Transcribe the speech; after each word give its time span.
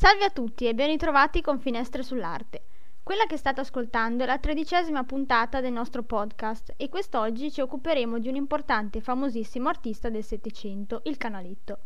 Salve 0.00 0.24
a 0.24 0.30
tutti 0.30 0.66
e 0.66 0.72
ben 0.72 0.86
ritrovati 0.86 1.42
con 1.42 1.58
Finestre 1.58 2.02
sull'Arte. 2.02 2.62
Quella 3.02 3.26
che 3.26 3.36
state 3.36 3.60
ascoltando 3.60 4.22
è 4.22 4.26
la 4.26 4.38
tredicesima 4.38 5.04
puntata 5.04 5.60
del 5.60 5.74
nostro 5.74 6.02
podcast 6.04 6.72
e 6.78 6.88
quest'oggi 6.88 7.52
ci 7.52 7.60
occuperemo 7.60 8.18
di 8.18 8.28
un 8.28 8.36
importante 8.36 8.96
e 8.96 9.02
famosissimo 9.02 9.68
artista 9.68 10.08
del 10.08 10.24
Settecento, 10.24 11.02
il 11.04 11.18
Canaletto. 11.18 11.80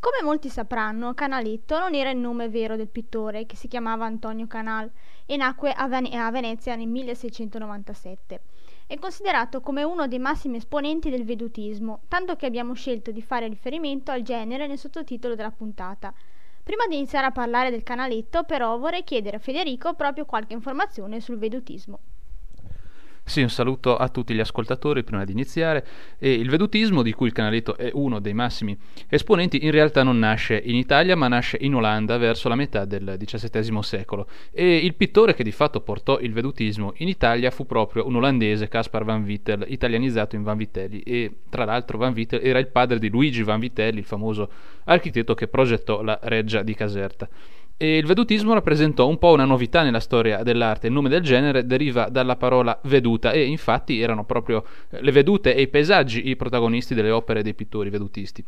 Come 0.00 0.24
molti 0.24 0.48
sapranno, 0.48 1.14
Canaletto 1.14 1.78
non 1.78 1.94
era 1.94 2.10
il 2.10 2.18
nome 2.18 2.48
vero 2.48 2.74
del 2.74 2.88
pittore, 2.88 3.46
che 3.46 3.54
si 3.54 3.68
chiamava 3.68 4.06
Antonio 4.06 4.48
Canal 4.48 4.90
e 5.24 5.36
nacque 5.36 5.70
a, 5.70 5.86
Vene- 5.86 6.18
a 6.18 6.28
Venezia 6.32 6.74
nel 6.74 6.88
1697. 6.88 8.40
È 8.88 8.98
considerato 8.98 9.60
come 9.60 9.84
uno 9.84 10.08
dei 10.08 10.18
massimi 10.18 10.56
esponenti 10.56 11.10
del 11.10 11.24
vedutismo, 11.24 12.00
tanto 12.08 12.34
che 12.34 12.46
abbiamo 12.46 12.72
scelto 12.72 13.12
di 13.12 13.22
fare 13.22 13.46
riferimento 13.46 14.10
al 14.10 14.22
genere 14.22 14.66
nel 14.66 14.78
sottotitolo 14.78 15.36
della 15.36 15.52
puntata– 15.52 16.12
Prima 16.66 16.88
di 16.88 16.96
iniziare 16.96 17.26
a 17.26 17.30
parlare 17.30 17.70
del 17.70 17.84
canaletto, 17.84 18.42
però, 18.42 18.76
vorrei 18.76 19.04
chiedere 19.04 19.36
a 19.36 19.38
Federico 19.38 19.94
proprio 19.94 20.24
qualche 20.24 20.52
informazione 20.52 21.20
sul 21.20 21.38
vedutismo. 21.38 22.00
Sì, 23.28 23.42
un 23.42 23.50
saluto 23.50 23.96
a 23.96 24.08
tutti 24.08 24.34
gli 24.34 24.38
ascoltatori 24.40 25.02
prima 25.02 25.24
di 25.24 25.32
iniziare. 25.32 25.84
E 26.16 26.32
il 26.32 26.48
vedutismo, 26.48 27.02
di 27.02 27.12
cui 27.12 27.26
il 27.26 27.32
canaletto 27.32 27.76
è 27.76 27.90
uno 27.92 28.20
dei 28.20 28.34
massimi 28.34 28.78
esponenti, 29.08 29.64
in 29.64 29.72
realtà 29.72 30.04
non 30.04 30.16
nasce 30.20 30.62
in 30.64 30.76
Italia, 30.76 31.16
ma 31.16 31.26
nasce 31.26 31.58
in 31.60 31.74
Olanda 31.74 32.18
verso 32.18 32.48
la 32.48 32.54
metà 32.54 32.84
del 32.84 33.16
XVII 33.18 33.82
secolo. 33.82 34.28
E 34.52 34.76
il 34.76 34.94
pittore 34.94 35.34
che 35.34 35.42
di 35.42 35.50
fatto 35.50 35.80
portò 35.80 36.20
il 36.20 36.32
vedutismo 36.32 36.92
in 36.98 37.08
Italia 37.08 37.50
fu 37.50 37.66
proprio 37.66 38.06
un 38.06 38.14
olandese, 38.14 38.68
Caspar 38.68 39.02
van 39.02 39.24
Wittel, 39.24 39.64
italianizzato 39.66 40.36
in 40.36 40.44
Van 40.44 40.56
Vitelli. 40.56 41.00
E 41.00 41.38
tra 41.50 41.64
l'altro 41.64 41.98
Van 41.98 42.12
Wittel 42.12 42.40
era 42.44 42.60
il 42.60 42.68
padre 42.68 43.00
di 43.00 43.08
Luigi 43.08 43.42
Van 43.42 43.58
Vitelli, 43.58 43.98
il 43.98 44.04
famoso 44.04 44.48
architetto 44.84 45.34
che 45.34 45.48
progettò 45.48 46.00
la 46.00 46.16
reggia 46.22 46.62
di 46.62 46.74
Caserta. 46.74 47.28
E 47.78 47.98
il 47.98 48.06
vedutismo 48.06 48.54
rappresentò 48.54 49.06
un 49.06 49.18
po' 49.18 49.32
una 49.32 49.44
novità 49.44 49.82
nella 49.82 50.00
storia 50.00 50.42
dell'arte. 50.42 50.86
Il 50.86 50.94
nome 50.94 51.10
del 51.10 51.20
genere 51.20 51.66
deriva 51.66 52.08
dalla 52.08 52.36
parola 52.36 52.78
veduta 52.84 53.32
e 53.32 53.44
infatti 53.44 54.00
erano 54.00 54.24
proprio 54.24 54.64
eh, 54.88 55.02
le 55.02 55.12
vedute 55.12 55.54
e 55.54 55.60
i 55.60 55.68
paesaggi 55.68 56.28
i 56.28 56.36
protagonisti 56.36 56.94
delle 56.94 57.10
opere 57.10 57.42
dei 57.42 57.52
pittori 57.52 57.90
vedutisti. 57.90 58.42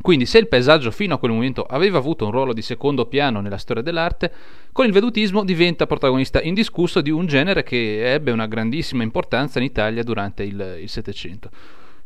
Quindi 0.00 0.26
se 0.26 0.38
il 0.38 0.46
paesaggio 0.46 0.92
fino 0.92 1.14
a 1.14 1.18
quel 1.18 1.32
momento 1.32 1.64
aveva 1.64 1.98
avuto 1.98 2.24
un 2.24 2.30
ruolo 2.30 2.52
di 2.52 2.62
secondo 2.62 3.06
piano 3.06 3.40
nella 3.40 3.58
storia 3.58 3.82
dell'arte, 3.82 4.32
con 4.70 4.86
il 4.86 4.92
vedutismo 4.92 5.44
diventa 5.44 5.86
protagonista 5.86 6.40
indiscusso 6.40 7.00
di 7.00 7.10
un 7.10 7.26
genere 7.26 7.64
che 7.64 8.12
ebbe 8.12 8.30
una 8.30 8.46
grandissima 8.46 9.02
importanza 9.02 9.58
in 9.58 9.64
Italia 9.64 10.04
durante 10.04 10.44
il 10.44 10.84
Settecento. 10.86 11.50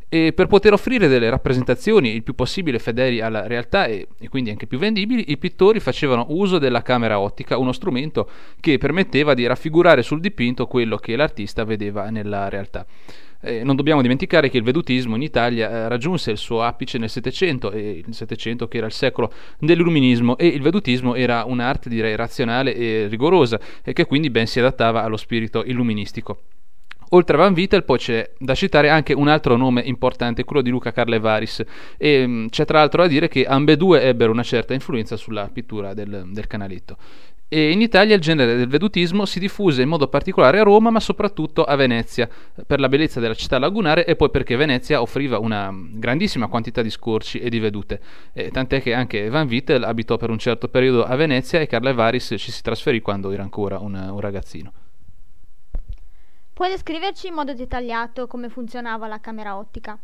E 0.09 0.33
per 0.33 0.47
poter 0.47 0.73
offrire 0.73 1.09
delle 1.09 1.29
rappresentazioni 1.29 2.15
il 2.15 2.23
più 2.23 2.35
possibile 2.35 2.79
fedeli 2.79 3.21
alla 3.21 3.49
realtà 3.49 3.87
e, 3.87 4.07
e, 4.21 4.29
quindi 4.29 4.51
anche 4.51 4.69
più 4.69 4.79
vendibili, 4.79 5.33
i 5.33 5.37
pittori 5.37 5.81
facevano 5.81 6.27
uso 6.29 6.59
della 6.59 6.83
camera 6.83 7.19
ottica, 7.19 7.59
uno 7.59 7.73
strumento 7.73 8.31
che 8.61 8.79
permetteva 8.79 9.35
di 9.35 9.47
raffigurare 9.47 10.03
sul 10.03 10.21
dipinto 10.21 10.69
quello 10.69 10.97
che 10.97 11.17
l'artista 11.17 11.65
vedeva 11.65 12.09
nella 12.11 12.49
realtà. 12.49 12.87
Eh, 13.41 13.65
non 13.65 13.77
dobbiamo 13.77 14.01
dimenticare 14.01 14.49
che 14.49 14.57
il 14.57 14.63
vedutismo 14.63 15.17
in 15.17 15.23
Italia 15.23 15.71
eh, 15.71 15.89
raggiunse 15.89 16.31
il 16.31 16.39
suo 16.39 16.63
apice 16.63 16.99
nel 16.99 17.11
Settecento, 17.11 17.73
e 17.73 18.03
il 18.07 18.15
Settecento 18.15 18.69
che 18.69 18.79
era 18.79 18.87
il 18.87 18.93
secolo 18.93 19.33
dell'illuminismo, 19.59 20.39
e 20.39 20.47
il 20.47 20.63
vedutismo 20.63 21.17
era 21.17 21.45
un'arte 21.45 21.89
direi 21.89 22.15
razionale 22.15 22.75
e 22.75 23.09
rigorosa, 23.09 23.59
e 23.83 23.93
che 23.93 24.07
quindi 24.07 24.31
ben 24.31 24.47
si 24.47 24.61
adattava 24.61 25.03
allo 25.03 25.17
spirito 25.17 25.65
illuministico. 25.65 26.39
Oltre 27.11 27.37
a 27.37 27.39
Van 27.39 27.55
Vittel 27.55 27.85
poi 27.85 27.99
c'è 27.99 28.31
da 28.39 28.55
citare 28.55 28.89
anche 28.89 29.13
un 29.13 29.29
altro 29.29 29.57
nome 29.57 29.83
importante, 29.83 30.45
quello 30.45 30.63
di 30.63 30.71
Luca 30.71 30.93
Carlevaris 30.93 31.63
e 31.97 32.27
mm, 32.27 32.47
c'è 32.49 32.65
tra 32.65 32.79
l'altro 32.79 33.03
da 33.03 33.09
dire 33.09 33.29
che 33.29 33.45
ambedue 33.45 34.03
ebbero 34.03 34.33
una 34.33 34.43
certa 34.43 34.75
influenza 34.75 35.17
sulla 35.17 35.49
pittura 35.53 35.95
del, 35.95 36.25
del 36.31 36.47
canaletto. 36.47 36.97
E 37.49 37.71
in 37.71 37.81
Italia 37.81 38.17
il 38.17 38.21
genere 38.21 38.57
del 38.57 38.67
vedutismo 38.67 39.25
si 39.25 39.39
diffuse 39.39 39.83
in 39.83 39.89
modo 39.89 40.09
particolare 40.09 40.59
a 40.59 40.65
Roma, 40.65 40.91
ma 40.91 40.99
soprattutto 40.99 41.63
a 41.63 41.77
Venezia, 41.77 42.29
per 42.67 42.81
la 42.81 42.89
bellezza 42.89 43.21
della 43.21 43.35
città 43.35 43.61
lagunare 43.61 44.05
e 44.05 44.17
poi 44.17 44.31
perché 44.31 44.57
Venezia 44.57 45.01
offriva 45.01 45.39
una 45.39 45.73
grandissima 45.73 46.49
quantità 46.49 46.83
di 46.83 46.91
scorci 46.91 47.39
e 47.39 47.49
di 47.49 47.61
vedute. 47.61 48.01
E 48.33 48.51
tant'è 48.51 48.83
che 48.83 48.95
anche 48.95 49.29
Van 49.29 49.47
Vittel 49.47 49.85
abitò 49.85 50.17
per 50.17 50.31
un 50.31 50.39
certo 50.39 50.67
periodo 50.67 51.05
a 51.05 51.15
Venezia 51.15 51.61
e 51.61 51.69
Carlevaris 51.69 52.35
ci 52.37 52.51
si 52.51 52.63
trasferì 52.63 53.01
quando 53.01 53.31
era 53.31 53.45
ancora 53.45 53.79
un, 53.79 53.95
un 53.95 54.19
ragazzino. 54.19 54.73
Puoi 56.57 56.71
descriverci 56.71 57.27
in 57.27 57.35
modo 57.35 57.53
dettagliato 57.53 58.27
come 58.27 58.49
funzionava 58.49 59.07
la 59.07 59.21
camera 59.21 59.59
ottica? 59.59 59.99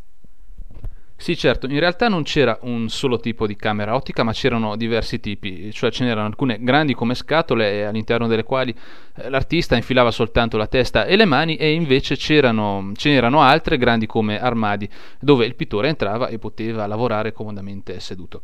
Sì, 1.16 1.34
certo, 1.34 1.64
in 1.64 1.78
realtà 1.78 2.08
non 2.08 2.24
c'era 2.24 2.58
un 2.64 2.90
solo 2.90 3.18
tipo 3.20 3.46
di 3.46 3.56
camera 3.56 3.94
ottica, 3.94 4.22
ma 4.22 4.32
c'erano 4.32 4.76
diversi 4.76 5.18
tipi, 5.18 5.72
cioè 5.72 5.90
ce 5.90 6.04
n'erano 6.04 6.26
alcune 6.26 6.62
grandi 6.62 6.92
come 6.92 7.14
scatole 7.14 7.86
all'interno 7.86 8.26
delle 8.26 8.42
quali 8.42 8.70
eh, 9.14 9.30
l'artista 9.30 9.76
infilava 9.76 10.10
soltanto 10.10 10.58
la 10.58 10.66
testa 10.66 11.06
e 11.06 11.16
le 11.16 11.24
mani 11.24 11.56
e 11.56 11.72
invece 11.72 12.16
c'erano, 12.16 12.92
ce 12.96 13.08
n'erano 13.08 13.40
altre 13.40 13.78
grandi 13.78 14.04
come 14.04 14.38
armadi, 14.38 14.86
dove 15.20 15.46
il 15.46 15.54
pittore 15.54 15.88
entrava 15.88 16.26
e 16.28 16.38
poteva 16.38 16.86
lavorare 16.86 17.32
comodamente 17.32 17.98
seduto. 17.98 18.42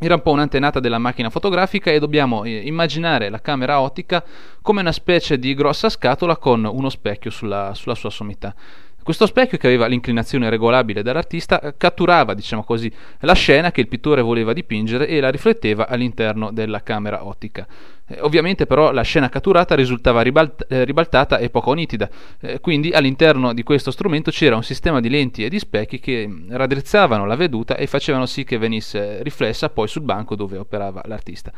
Era 0.00 0.14
un 0.14 0.22
po' 0.22 0.30
un'antenata 0.30 0.78
della 0.78 0.98
macchina 0.98 1.28
fotografica 1.28 1.90
e 1.90 1.98
dobbiamo 1.98 2.44
eh, 2.44 2.60
immaginare 2.64 3.30
la 3.30 3.40
camera 3.40 3.80
ottica 3.80 4.24
come 4.62 4.80
una 4.80 4.92
specie 4.92 5.40
di 5.40 5.54
grossa 5.54 5.88
scatola 5.88 6.36
con 6.36 6.64
uno 6.64 6.88
specchio 6.88 7.32
sulla, 7.32 7.72
sulla 7.74 7.96
sua 7.96 8.08
sommità. 8.08 8.54
Questo 9.02 9.26
specchio, 9.26 9.58
che 9.58 9.66
aveva 9.66 9.86
l'inclinazione 9.86 10.50
regolabile 10.50 11.02
dall'artista, 11.02 11.60
eh, 11.60 11.74
catturava, 11.76 12.34
diciamo 12.34 12.62
così, 12.62 12.92
la 13.20 13.32
scena 13.32 13.72
che 13.72 13.80
il 13.80 13.88
pittore 13.88 14.22
voleva 14.22 14.52
dipingere 14.52 15.08
e 15.08 15.18
la 15.18 15.30
rifletteva 15.30 15.88
all'interno 15.88 16.52
della 16.52 16.82
camera 16.82 17.24
ottica. 17.24 17.66
Eh, 18.08 18.20
ovviamente 18.20 18.66
però 18.66 18.90
la 18.90 19.02
scena 19.02 19.28
catturata 19.28 19.74
risultava 19.74 20.22
ribalt- 20.22 20.64
eh, 20.68 20.84
ribaltata 20.84 21.38
e 21.38 21.50
poco 21.50 21.72
nitida, 21.74 22.08
eh, 22.40 22.60
quindi 22.60 22.90
all'interno 22.90 23.52
di 23.52 23.62
questo 23.62 23.90
strumento 23.90 24.30
c'era 24.30 24.56
un 24.56 24.62
sistema 24.62 25.00
di 25.00 25.10
lenti 25.10 25.44
e 25.44 25.50
di 25.50 25.58
specchi 25.58 26.00
che 26.00 26.26
mm, 26.26 26.50
raddrizzavano 26.52 27.26
la 27.26 27.36
veduta 27.36 27.76
e 27.76 27.86
facevano 27.86 28.24
sì 28.26 28.44
che 28.44 28.56
venisse 28.56 29.22
riflessa 29.22 29.68
poi 29.68 29.88
sul 29.88 30.02
banco 30.02 30.34
dove 30.34 30.56
operava 30.56 31.02
l'artista. 31.04 31.52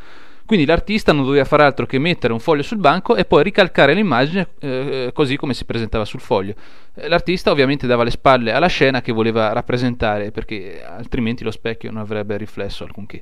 Quindi 0.45 0.65
l'artista 0.65 1.13
non 1.13 1.23
doveva 1.23 1.45
fare 1.45 1.63
altro 1.63 1.85
che 1.85 1.97
mettere 1.97 2.33
un 2.33 2.39
foglio 2.39 2.63
sul 2.63 2.79
banco 2.79 3.15
e 3.15 3.23
poi 3.23 3.43
ricalcare 3.43 3.93
l'immagine 3.93 4.49
eh, 4.59 5.11
così 5.13 5.37
come 5.37 5.53
si 5.53 5.63
presentava 5.63 6.03
sul 6.03 6.19
foglio. 6.19 6.55
L'artista 6.95 7.51
ovviamente 7.51 7.87
dava 7.87 8.03
le 8.03 8.11
spalle 8.11 8.51
alla 8.51 8.67
scena 8.67 9.01
che 9.01 9.13
voleva 9.13 9.53
rappresentare 9.53 10.31
perché 10.31 10.83
altrimenti 10.83 11.45
lo 11.45 11.51
specchio 11.51 11.89
non 11.91 12.01
avrebbe 12.01 12.35
riflesso 12.35 12.83
alcunché. 12.83 13.21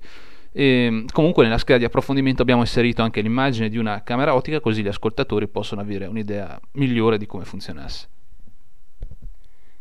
E, 0.52 1.06
comunque 1.14 1.44
nella 1.44 1.58
scheda 1.58 1.80
di 1.80 1.86
approfondimento 1.86 2.42
abbiamo 2.42 2.62
inserito 2.62 3.02
anche 3.02 3.22
l'immagine 3.22 3.70
di 3.70 3.78
una 3.78 4.02
camera 4.04 4.34
ottica 4.34 4.60
così 4.60 4.82
gli 4.82 4.88
ascoltatori 4.88 5.48
possono 5.48 5.82
avere 5.82 6.06
un'idea 6.06 6.60
migliore 6.74 7.18
di 7.18 7.26
come 7.26 7.46
funzionasse. 7.46 8.10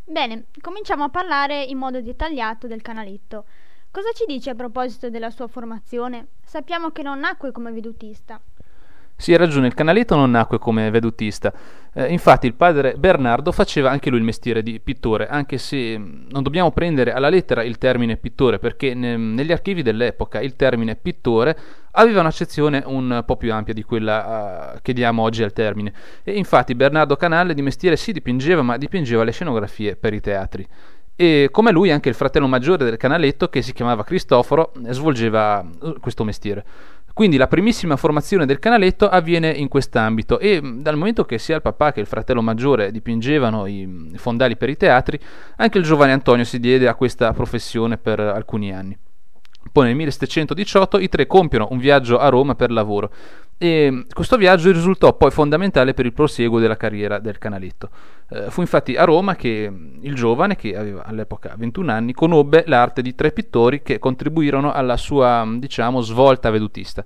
Bene, 0.05 0.47
cominciamo 0.61 1.05
a 1.05 1.09
parlare 1.11 1.63
in 1.63 1.77
modo 1.77 2.01
dettagliato 2.01 2.67
del 2.67 2.81
canaletto. 2.81 3.45
Cosa 3.91 4.11
ci 4.13 4.25
dice 4.27 4.51
a 4.51 4.55
proposito 4.55 5.11
della 5.11 5.31
sua 5.31 5.49
formazione? 5.49 6.29
Sappiamo 6.45 6.91
che 6.91 7.03
non 7.03 7.19
nacque 7.19 7.53
come 7.53 7.73
vedutista. 7.73 8.41
Sì, 9.21 9.35
ha 9.35 9.37
ragione, 9.37 9.67
il 9.67 9.75
canaletto 9.75 10.15
non 10.15 10.31
nacque 10.31 10.61
come 10.61 10.93
vedutista. 10.93 11.53
Eh, 11.93 12.07
infatti 12.13 12.47
il 12.47 12.55
padre 12.55 12.95
Bernardo 12.95 13.51
faceva 13.51 13.91
anche 13.91 14.11
lui 14.11 14.21
il 14.21 14.25
mestiere 14.25 14.63
di 14.63 14.79
pittore, 14.79 15.27
anche 15.27 15.59
se 15.59 15.99
mm, 15.99 16.29
non 16.31 16.45
dobbiamo 16.45 16.71
prendere 16.71 17.13
alla 17.13 17.29
lettera 17.29 17.65
il 17.65 17.79
termine 17.79 18.17
pittore, 18.17 18.61
perché 18.61 18.95
ne, 18.95 19.17
negli 19.17 19.51
archivi 19.51 19.83
dell'epoca 19.83 20.41
il 20.41 20.55
termine 20.55 20.95
pittore 20.95 21.59
aveva 21.93 22.21
un'accezione 22.21 22.85
un 22.87 23.25
po' 23.27 23.37
più 23.37 23.53
ampia 23.53 23.75
di 23.75 23.83
quella 23.83 24.75
uh, 24.77 24.79
che 24.83 24.93
diamo 24.93 25.23
oggi 25.23 25.43
al 25.43 25.53
termine. 25.53 25.93
E 26.23 26.35
infatti 26.35 26.77
Bernardo 26.77 27.17
Canale 27.17 27.55
di 27.55 27.63
mestiere 27.63 27.97
si 27.97 28.13
dipingeva, 28.13 28.63
ma 28.63 28.77
dipingeva 28.77 29.25
le 29.25 29.33
scenografie 29.33 29.97
per 29.97 30.15
i 30.15 30.21
teatri 30.21 30.65
e 31.21 31.49
come 31.51 31.73
lui 31.73 31.91
anche 31.91 32.09
il 32.09 32.15
fratello 32.15 32.47
maggiore 32.47 32.85
del 32.85 32.97
canaletto 32.97 33.49
che 33.49 33.61
si 33.61 33.73
chiamava 33.73 34.05
Cristoforo 34.05 34.71
svolgeva 34.91 35.69
eh, 35.83 35.95
questo 35.99 36.23
mestiere. 36.23 36.65
Quindi 37.19 37.37
la 37.37 37.49
primissima 37.49 37.97
formazione 37.97 38.47
del 38.47 38.61
canaletto 38.61 39.09
avviene 39.09 39.51
in 39.51 39.67
quest'ambito 39.67 40.39
e 40.39 40.61
dal 40.63 40.97
momento 40.97 41.25
che 41.25 41.39
sia 41.39 41.57
il 41.57 41.63
papà 41.63 41.91
che 41.91 41.99
il 41.99 42.07
fratello 42.07 42.43
maggiore 42.43 42.93
dipingevano 42.93 43.67
i 43.67 44.13
fondali 44.15 44.57
per 44.57 44.69
i 44.69 44.77
teatri, 44.77 45.19
anche 45.57 45.79
il 45.79 45.83
giovane 45.83 46.13
Antonio 46.13 46.45
si 46.45 46.61
diede 46.61 46.87
a 46.87 46.95
questa 46.95 47.33
professione 47.33 47.99
per 47.99 48.21
alcuni 48.21 48.73
anni. 48.73 48.97
Poi 49.73 49.87
nel 49.87 49.97
1718 49.97 51.01
i 51.01 51.09
tre 51.09 51.27
compiono 51.27 51.67
un 51.73 51.79
viaggio 51.79 52.21
a 52.21 52.29
Roma 52.29 52.55
per 52.55 52.71
lavoro 52.71 53.11
e 53.59 54.05
questo 54.13 54.37
viaggio 54.37 54.71
risultò 54.71 55.15
poi 55.15 55.33
fondamentale 55.33 55.93
per 55.93 56.07
il 56.07 56.13
prosieguo 56.13 56.61
della 56.61 56.77
carriera 56.77 57.19
del 57.19 57.39
canaletto. 57.39 57.91
Eh, 58.31 58.51
fu 58.51 58.61
infatti 58.61 58.95
a 58.95 59.03
Roma 59.03 59.35
che 59.35 59.71
il 60.01 60.15
giovane, 60.15 60.55
che 60.55 60.77
aveva 60.77 61.05
all'epoca 61.05 61.55
21 61.57 61.91
anni, 61.91 62.13
conobbe 62.13 62.63
l'arte 62.69 63.03
di 63.03 63.17
tre 63.17 63.33
pittori 63.33 63.83
che 63.83 63.99
contribuirono 63.99 64.73
alla 64.73 64.97
sua, 64.97 65.45
diciamo, 65.59 66.01
svolta 66.01 66.51
vedutista. 66.51 67.05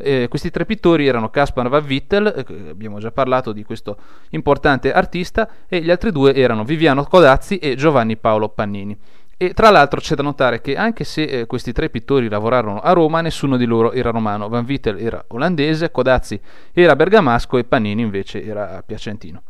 Eh, 0.00 0.28
questi 0.28 0.50
tre 0.50 0.64
pittori 0.64 1.08
erano 1.08 1.30
Caspar 1.30 1.68
van 1.68 1.84
Wittel, 1.84 2.44
eh, 2.46 2.70
abbiamo 2.70 3.00
già 3.00 3.10
parlato 3.10 3.50
di 3.50 3.64
questo 3.64 3.96
importante 4.30 4.92
artista, 4.92 5.48
e 5.66 5.80
gli 5.80 5.90
altri 5.90 6.12
due 6.12 6.32
erano 6.32 6.62
Viviano 6.62 7.02
Codazzi 7.02 7.58
e 7.58 7.74
Giovanni 7.74 8.16
Paolo 8.16 8.48
Pannini. 8.48 8.96
E 9.40 9.54
tra 9.54 9.70
l'altro 9.70 10.00
c'è 10.00 10.16
da 10.16 10.24
notare 10.24 10.60
che 10.60 10.74
anche 10.74 11.04
se 11.04 11.22
eh, 11.22 11.46
questi 11.46 11.70
tre 11.72 11.90
pittori 11.90 12.28
lavorarono 12.28 12.80
a 12.80 12.90
Roma, 12.90 13.20
nessuno 13.20 13.56
di 13.56 13.66
loro 13.66 13.92
era 13.92 14.10
romano. 14.10 14.48
Van 14.48 14.64
Vittel 14.64 14.98
era 14.98 15.24
olandese, 15.28 15.92
Codazzi 15.92 16.40
era 16.72 16.96
bergamasco 16.96 17.56
e 17.56 17.62
Pannini 17.62 18.02
invece 18.02 18.44
era 18.44 18.82
piacentino. 18.84 19.42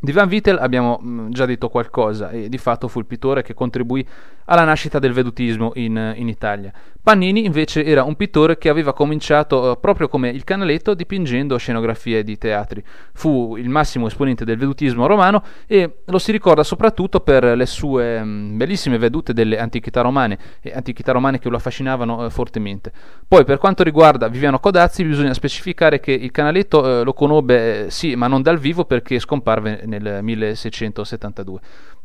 Di 0.00 0.12
Van 0.12 0.28
Vittel 0.28 0.58
abbiamo 0.58 1.00
mm, 1.02 1.30
già 1.30 1.44
detto 1.44 1.68
qualcosa 1.68 2.30
e 2.30 2.48
di 2.48 2.58
fatto 2.58 2.86
fu 2.86 3.00
il 3.00 3.06
pittore 3.06 3.42
che 3.42 3.52
contribuì 3.52 4.06
alla 4.44 4.62
nascita 4.64 5.00
del 5.00 5.12
vedutismo 5.12 5.72
in, 5.74 6.14
in 6.16 6.28
Italia. 6.28 6.72
Pannini 7.08 7.46
invece 7.46 7.84
era 7.84 8.02
un 8.02 8.16
pittore 8.16 8.58
che 8.58 8.68
aveva 8.68 8.92
cominciato 8.92 9.70
uh, 9.70 9.80
proprio 9.80 10.08
come 10.08 10.28
il 10.28 10.44
canaletto 10.44 10.92
dipingendo 10.92 11.56
scenografie 11.56 12.22
di 12.22 12.36
teatri. 12.36 12.84
Fu 13.14 13.56
il 13.56 13.70
massimo 13.70 14.08
esponente 14.08 14.44
del 14.44 14.58
vedutismo 14.58 15.06
romano 15.06 15.42
e 15.66 16.00
lo 16.04 16.18
si 16.18 16.32
ricorda 16.32 16.62
soprattutto 16.62 17.20
per 17.20 17.44
le 17.44 17.66
sue 17.66 18.20
um, 18.20 18.56
bellissime 18.58 18.98
vedute 18.98 19.32
delle 19.32 19.58
antichità 19.58 20.02
romane, 20.02 20.38
e 20.60 20.72
antichità 20.74 21.12
romane 21.12 21.38
che 21.38 21.48
lo 21.48 21.56
affascinavano 21.56 22.26
uh, 22.26 22.30
fortemente. 22.30 22.92
Poi 23.26 23.44
per 23.44 23.56
quanto 23.56 23.82
riguarda 23.82 24.28
Viviano 24.28 24.58
Codazzi 24.58 25.02
bisogna 25.02 25.32
specificare 25.32 26.00
che 26.00 26.12
il 26.12 26.30
canaletto 26.30 26.80
uh, 26.80 27.04
lo 27.04 27.14
conobbe 27.14 27.86
sì, 27.88 28.16
ma 28.16 28.26
non 28.26 28.42
dal 28.42 28.58
vivo 28.58 28.84
perché 28.84 29.18
scomparve 29.18 29.82
nel 29.88 30.20
1672 30.22 31.60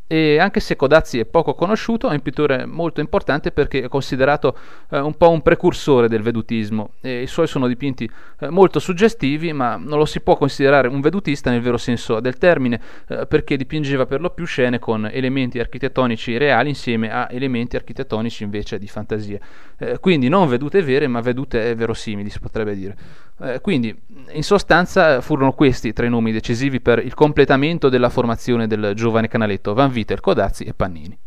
e 0.06 0.38
anche 0.38 0.60
se 0.60 0.76
Codazzi 0.76 1.18
è 1.18 1.24
poco 1.24 1.54
conosciuto, 1.54 2.10
è 2.10 2.12
un 2.12 2.20
pittore 2.20 2.66
molto 2.66 3.00
importante 3.00 3.52
perché 3.52 3.84
è 3.84 3.88
considerato 3.88 4.54
eh, 4.90 4.98
un 4.98 5.16
po' 5.16 5.30
un 5.30 5.40
precursore 5.40 6.08
del 6.08 6.20
vedutismo 6.20 6.92
e 7.00 7.22
i 7.22 7.26
suoi 7.26 7.46
sono 7.46 7.66
dipinti 7.66 8.08
eh, 8.40 8.50
molto 8.50 8.80
suggestivi, 8.80 9.54
ma 9.54 9.76
non 9.76 9.98
lo 9.98 10.04
si 10.04 10.20
può 10.20 10.36
considerare 10.36 10.88
un 10.88 11.00
vedutista 11.00 11.50
nel 11.50 11.62
vero 11.62 11.78
senso 11.78 12.20
del 12.20 12.36
termine, 12.36 12.80
eh, 13.08 13.26
perché 13.26 13.56
dipingeva 13.56 14.04
per 14.04 14.20
lo 14.20 14.28
più 14.28 14.44
scene 14.44 14.78
con 14.78 15.08
elementi 15.10 15.58
architettonici 15.58 16.36
reali 16.36 16.68
insieme 16.68 17.10
a 17.10 17.26
elementi 17.30 17.76
architettonici 17.76 18.42
invece 18.42 18.78
di 18.78 18.88
fantasia. 18.88 19.38
Eh, 19.78 19.98
quindi 20.00 20.28
non 20.28 20.48
vedute 20.48 20.82
vere, 20.82 21.06
ma 21.06 21.20
vedute 21.20 21.74
verosimili, 21.74 22.28
si 22.28 22.40
potrebbe 22.40 22.74
dire. 22.74 22.96
Eh, 23.40 23.60
quindi, 23.60 23.96
in 24.30 24.42
sostanza, 24.42 25.20
furono 25.20 25.52
questi 25.52 25.92
tre 25.92 26.08
nomi 26.08 26.30
decisivi 26.32 26.80
per 26.80 26.98
il 26.98 27.14
completamento 27.14 27.88
della 27.88 28.08
formazione 28.08 28.66
del 28.66 28.92
giovane 28.94 29.28
canaletto 29.28 29.74
Van 29.74 29.90
Viter, 29.90 30.20
Codazzi 30.20 30.64
e 30.64 30.74
Pannini. 30.74 31.18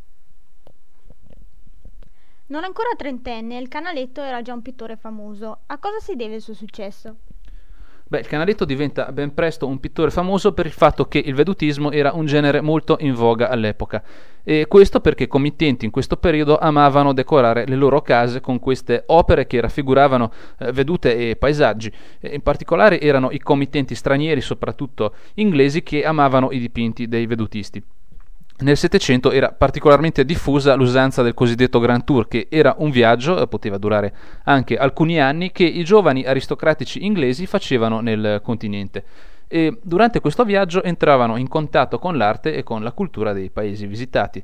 Non 2.48 2.64
ancora 2.64 2.90
trentenne, 2.96 3.58
il 3.58 3.68
canaletto 3.68 4.22
era 4.22 4.42
già 4.42 4.54
un 4.54 4.62
pittore 4.62 4.96
famoso. 4.96 5.60
A 5.66 5.78
cosa 5.80 6.00
si 6.00 6.16
deve 6.16 6.36
il 6.36 6.42
suo 6.42 6.54
successo? 6.54 7.18
Beh, 8.10 8.20
il 8.20 8.28
Canaletto 8.28 8.64
diventa 8.64 9.12
ben 9.12 9.34
presto 9.34 9.68
un 9.68 9.82
pittore 9.82 10.12
famoso 10.12 10.54
per 10.54 10.66
il 10.66 10.72
fatto 10.72 11.10
che 11.10 11.18
il 11.18 11.36
vedutismo 11.36 11.92
era 11.92 12.14
un 12.14 12.26
genere 12.26 12.62
molto 12.62 12.96
in 13.02 13.14
voga 13.14 13.50
all'epoca. 13.50 14.02
E 14.46 14.66
questo 14.70 15.02
perché 15.02 15.24
i 15.24 15.28
committenti 15.28 15.84
in 15.84 15.92
questo 15.92 16.16
periodo 16.16 16.58
amavano 16.58 17.12
decorare 17.12 17.66
le 17.68 17.76
loro 17.76 18.02
case 18.02 18.40
con 18.40 18.60
queste 18.60 19.04
opere 19.08 19.46
che 19.46 19.60
raffiguravano 19.60 20.32
eh, 20.60 20.72
vedute 20.72 21.30
e 21.30 21.36
paesaggi. 21.36 21.92
E 22.22 22.34
in 22.34 22.42
particolare 22.42 23.02
erano 23.02 23.30
i 23.32 23.40
committenti 23.40 23.94
stranieri, 23.94 24.40
soprattutto 24.40 25.14
inglesi, 25.34 25.84
che 25.84 26.06
amavano 26.06 26.52
i 26.54 26.60
dipinti 26.60 27.10
dei 27.10 27.26
vedutisti. 27.26 27.84
Nel 28.60 28.76
Settecento 28.76 29.32
era 29.32 29.52
particolarmente 29.52 30.26
diffusa 30.26 30.74
l'usanza 30.74 31.22
del 31.22 31.36
cosiddetto 31.36 31.78
Grand 31.78 32.04
Tour, 32.04 32.28
che 32.28 32.48
era 32.50 32.74
un 32.80 32.90
viaggio, 32.90 33.40
eh, 33.40 33.48
poteva 33.48 33.78
durare 33.78 34.12
anche 34.46 34.78
alcuni 34.78 35.22
anni, 35.22 35.52
che 35.52 35.64
i 35.64 35.84
giovani 35.84 36.26
aristocratici 36.26 37.06
inglesi 37.06 37.46
facevano 37.46 38.00
nel 38.00 38.42
continente. 38.44 39.04
E 39.48 39.78
durante 39.84 40.22
questo 40.22 40.44
viaggio 40.44 40.82
entravano 40.82 41.38
in 41.38 41.48
contatto 41.48 42.00
con 42.00 42.18
l'arte 42.18 42.56
e 42.56 42.64
con 42.64 42.82
la 42.82 42.94
cultura 42.94 43.32
dei 43.32 43.52
paesi 43.52 43.86
visitati. 43.86 44.44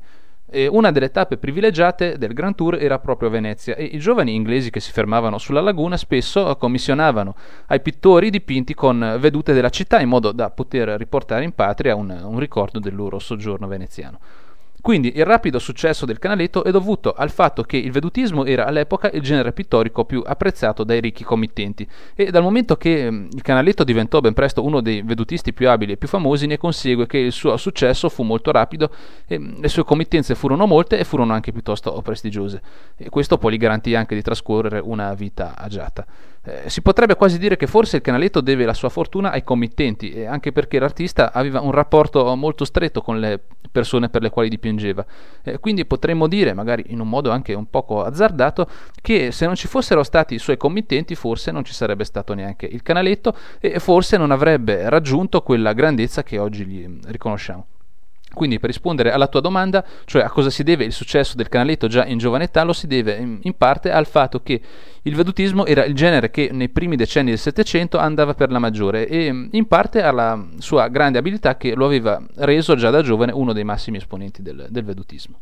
E 0.56 0.68
una 0.68 0.92
delle 0.92 1.10
tappe 1.10 1.38
privilegiate 1.38 2.20
del 2.20 2.34
Grand 2.34 2.54
Tour 2.54 2.76
era 2.76 3.00
proprio 3.00 3.32
Venezia 3.32 3.76
e 3.76 3.86
i 3.86 3.98
giovani 3.98 4.36
inglesi 4.36 4.70
che 4.70 4.80
si 4.80 4.92
fermavano 4.92 5.40
sulla 5.40 5.62
laguna 5.62 5.98
spesso 5.98 6.56
commissionavano 6.58 7.34
ai 7.66 7.82
pittori 7.82 8.30
dipinti 8.30 8.76
con 8.76 9.18
vedute 9.20 9.54
della 9.54 9.70
città 9.70 10.00
in 10.00 10.10
modo 10.10 10.32
da 10.32 10.52
poter 10.52 10.90
riportare 10.90 11.44
in 11.44 11.54
patria 11.54 11.96
un, 11.96 12.16
un 12.24 12.38
ricordo 12.38 12.78
del 12.78 12.94
loro 12.94 13.18
soggiorno 13.18 13.66
veneziano. 13.66 14.20
Quindi 14.84 15.14
il 15.16 15.24
rapido 15.24 15.60
successo 15.60 16.06
del 16.06 16.20
canaletto 16.20 16.66
è 16.66 16.70
dovuto 16.70 17.14
al 17.14 17.32
fatto 17.32 17.64
che 17.64 17.78
il 17.78 17.94
vedutismo 17.94 18.44
era 18.44 18.66
all'epoca 18.66 19.10
il 19.12 19.22
genere 19.22 19.54
pittorico 19.54 20.04
più 20.04 20.22
apprezzato 20.26 20.84
dai 20.84 21.00
ricchi 21.00 21.24
committenti 21.24 21.88
e 22.14 22.32
dal 22.32 22.44
momento 22.44 22.76
che 22.76 23.10
mm, 23.10 23.28
il 23.32 23.42
canaletto 23.42 23.86
diventò 23.86 24.20
ben 24.20 24.34
presto 24.34 24.62
uno 24.62 24.82
dei 24.82 25.02
vedutisti 25.02 25.54
più 25.54 25.70
abili 25.70 25.94
e 25.94 25.96
più 25.96 26.10
famosi 26.10 26.48
ne 26.48 26.58
consegue 26.58 27.08
che 27.08 27.18
il 27.18 27.32
suo 27.32 27.56
successo 27.56 28.10
fu 28.10 28.24
molto 28.24 28.52
rapido 28.52 28.92
e 29.26 29.40
mm, 29.40 29.62
le 29.62 29.70
sue 29.70 29.86
committenze 29.86 30.36
furono 30.36 30.68
molte 30.68 31.00
e 31.00 31.06
furono 31.06 31.32
anche 31.32 31.54
piuttosto 31.54 32.02
prestigiose 32.02 32.62
e 32.98 33.08
questo 33.08 33.38
poi 33.38 33.54
gli 33.54 33.58
garantì 33.58 33.96
anche 33.96 34.16
di 34.16 34.22
trascorrere 34.22 34.82
una 34.84 35.14
vita 35.14 35.54
agiata. 35.56 36.06
Eh, 36.46 36.70
si 36.70 36.82
potrebbe 36.82 37.16
quasi 37.16 37.40
dire 37.40 37.56
che 37.56 37.68
forse 37.68 37.98
il 37.98 38.02
canaletto 38.02 38.42
deve 38.42 38.66
la 38.66 38.74
sua 38.74 38.90
fortuna 38.90 39.32
ai 39.32 39.44
committenti, 39.44 40.26
anche 40.26 40.52
perché 40.52 40.78
l'artista 40.78 41.32
aveva 41.32 41.62
un 41.62 41.72
rapporto 41.72 42.36
molto 42.36 42.66
stretto 42.66 43.02
con 43.02 43.20
le 43.20 43.40
persone 43.72 44.10
per 44.10 44.22
le 44.22 44.30
quali 44.30 44.50
dipingeva. 44.50 45.06
Eh, 45.42 45.60
quindi 45.60 45.86
potremmo 45.86 46.28
dire, 46.28 46.54
magari 46.54 46.86
in 46.88 47.00
un 47.00 47.08
modo 47.08 47.32
anche 47.32 47.54
un 47.54 47.70
poco 47.70 48.04
azzardato, 48.04 48.68
che 49.02 49.32
se 49.32 49.46
non 49.46 49.56
ci 49.56 49.68
fossero 49.68 50.04
stati 50.04 50.36
i 50.36 50.40
suoi 50.40 50.58
committenti, 50.58 51.16
forse 51.16 51.52
non 51.52 51.64
ci 51.64 51.74
sarebbe 51.74 52.04
stato 52.04 52.34
neanche 52.34 52.66
il 52.66 52.82
canaletto 52.82 53.36
e 53.60 53.80
forse 53.80 54.18
non 54.18 54.32
avrebbe 54.32 54.90
raggiunto 54.90 55.42
quella 55.42 55.72
grandezza 55.72 56.24
che 56.24 56.38
oggi 56.40 56.66
gli 56.66 57.00
riconosciamo. 57.06 57.68
Quindi 58.34 58.60
per 58.60 58.70
rispondere 58.70 59.12
alla 59.12 59.28
tua 59.28 59.42
domanda, 59.42 59.86
cioè 60.06 60.24
a 60.24 60.30
cosa 60.30 60.50
si 60.50 60.64
deve 60.64 60.86
il 60.86 60.92
successo 60.92 61.36
del 61.36 61.50
canaletto 61.50 61.88
già 61.88 62.06
in 62.06 62.18
giovane 62.18 62.46
età, 62.46 62.64
lo 62.64 62.74
si 62.74 62.88
deve 62.88 63.16
in 63.42 63.54
parte 63.56 63.92
al 63.92 64.08
fatto 64.08 64.42
che 64.42 64.60
il 65.04 65.16
vedutismo 65.16 65.66
era 65.66 65.86
il 65.86 65.94
genere 65.94 66.32
che 66.32 66.50
nei 66.52 66.70
primi 66.70 66.96
decenni 66.96 67.30
del 67.30 67.40
Settecento 67.40 67.98
andava 67.98 68.34
per 68.34 68.52
la 68.52 68.60
maggiore 68.60 69.08
e 69.08 69.48
in 69.52 69.68
parte 69.68 70.02
alla 70.02 70.48
sua 70.58 70.88
grande 70.88 71.20
abilità 71.20 71.58
che 71.58 71.76
lo 71.76 71.86
aveva 71.86 72.22
reso 72.38 72.76
già 72.76 72.90
da 72.90 73.02
giovane 73.02 73.32
uno 73.32 73.54
dei 73.54 73.64
massimi 73.64 73.98
esponenti 73.98 74.42
del, 74.42 74.68
del 74.70 74.84
vedutismo. 74.84 75.40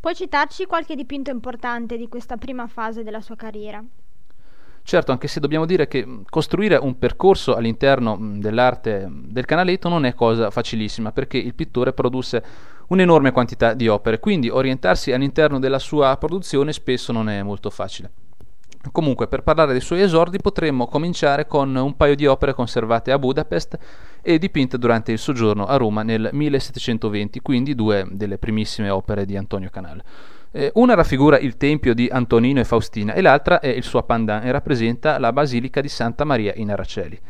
Puoi 0.00 0.14
citarci 0.14 0.66
qualche 0.66 0.94
dipinto 0.94 1.30
importante 1.30 1.96
di 1.96 2.08
questa 2.08 2.36
prima 2.36 2.66
fase 2.66 3.02
della 3.02 3.20
sua 3.20 3.36
carriera? 3.36 3.82
Certo, 4.82 5.12
anche 5.12 5.28
se 5.28 5.40
dobbiamo 5.40 5.66
dire 5.66 5.86
che 5.86 6.22
costruire 6.28 6.76
un 6.76 6.98
percorso 6.98 7.54
all'interno 7.54 8.16
dell'arte 8.18 9.06
del 9.10 9.44
canaletto 9.44 9.88
non 9.88 10.06
è 10.06 10.14
cosa 10.14 10.50
facilissima, 10.50 11.12
perché 11.12 11.36
il 11.36 11.54
pittore 11.54 11.92
produsse 11.92 12.42
un'enorme 12.88 13.32
quantità 13.32 13.74
di 13.74 13.86
opere, 13.86 14.18
quindi 14.18 14.48
orientarsi 14.48 15.12
all'interno 15.12 15.58
della 15.58 15.78
sua 15.78 16.16
produzione 16.16 16.72
spesso 16.72 17.12
non 17.12 17.28
è 17.28 17.42
molto 17.42 17.68
facile. 17.70 18.10
Comunque, 18.92 19.26
per 19.26 19.42
parlare 19.42 19.72
dei 19.72 19.80
suoi 19.80 20.00
esordi 20.00 20.38
potremmo 20.38 20.86
cominciare 20.86 21.46
con 21.46 21.74
un 21.74 21.96
paio 21.96 22.14
di 22.14 22.26
opere 22.26 22.54
conservate 22.54 23.12
a 23.12 23.18
Budapest 23.18 23.78
e 24.22 24.38
dipinte 24.38 24.78
durante 24.78 25.12
il 25.12 25.18
soggiorno 25.18 25.66
a 25.66 25.76
Roma 25.76 26.02
nel 26.02 26.30
1720, 26.32 27.40
quindi 27.40 27.74
due 27.74 28.06
delle 28.10 28.38
primissime 28.38 28.88
opere 28.88 29.26
di 29.26 29.36
Antonio 29.36 29.68
Canale. 29.70 30.04
Eh, 30.50 30.70
una 30.74 30.94
raffigura 30.94 31.38
il 31.38 31.56
tempio 31.56 31.92
di 31.92 32.08
Antonino 32.10 32.60
e 32.60 32.64
Faustina 32.64 33.12
e 33.12 33.20
l'altra 33.20 33.60
è 33.60 33.68
il 33.68 33.82
suo 33.82 34.02
pandan 34.02 34.46
e 34.46 34.50
rappresenta 34.50 35.18
la 35.18 35.32
basilica 35.32 35.80
di 35.80 35.88
Santa 35.88 36.24
Maria 36.24 36.52
in 36.56 36.70
Araceli 36.70 37.20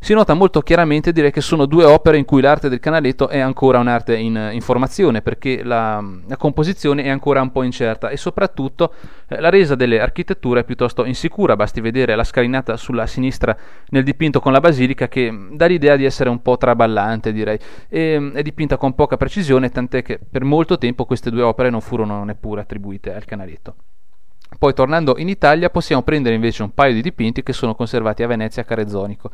si 0.00 0.14
nota 0.14 0.32
molto 0.32 0.60
chiaramente 0.60 1.10
direi 1.10 1.32
che 1.32 1.40
sono 1.40 1.66
due 1.66 1.84
opere 1.84 2.18
in 2.18 2.24
cui 2.24 2.40
l'arte 2.40 2.68
del 2.68 2.78
canaletto 2.78 3.28
è 3.28 3.40
ancora 3.40 3.80
un'arte 3.80 4.16
in, 4.16 4.50
in 4.52 4.60
formazione 4.60 5.22
perché 5.22 5.64
la, 5.64 6.02
la, 6.26 6.36
composizione 6.36 7.02
è 7.02 7.08
ancora 7.08 7.40
un 7.42 7.50
po' 7.50 7.64
incerta 7.64 8.08
e 8.08 8.16
soprattutto 8.16 8.92
eh, 9.26 9.40
la 9.40 9.50
resa 9.50 9.74
delle 9.74 10.00
architetture 10.00 10.60
è 10.60 10.64
piuttosto 10.64 11.04
insicura, 11.04 11.56
basti 11.56 11.80
vedere 11.80 12.14
la 12.14 12.22
scalinata 12.22 12.76
sulla 12.76 13.08
sinistra 13.08 13.56
nel 13.88 14.04
dipinto 14.04 14.38
con 14.38 14.52
la 14.52 14.60
basilica 14.60 15.08
che 15.08 15.36
dà 15.50 15.66
l'idea 15.66 15.96
di 15.96 16.04
essere 16.04 16.30
un 16.30 16.42
po' 16.42 16.56
traballante 16.56 17.32
direi. 17.32 17.58
E, 17.88 18.30
è 18.34 18.42
dipinta 18.42 18.76
con 18.76 18.94
poca 18.94 19.16
precisione 19.16 19.68
tant'è 19.68 20.02
che 20.02 20.18
per 20.18 20.44
molto 20.44 20.78
tempo 20.78 21.06
queste 21.06 21.30
due 21.30 21.42
opere 21.42 21.70
non 21.70 21.80
furono 21.80 22.22
neppure 22.22 22.60
attribuite 22.60 23.12
al 23.12 23.24
canaletto. 23.24 23.74
Poi 24.58 24.72
tornando 24.72 25.16
in 25.18 25.28
Italia 25.28 25.70
possiamo 25.70 26.02
prendere 26.02 26.36
invece 26.36 26.62
un 26.62 26.72
paio 26.72 26.94
di 26.94 27.02
dipinti 27.02 27.42
che 27.42 27.52
sono 27.52 27.74
conservati 27.74 28.22
a 28.22 28.28
Venezia 28.28 28.62
a 28.62 28.64
Carezzonico 28.64 29.30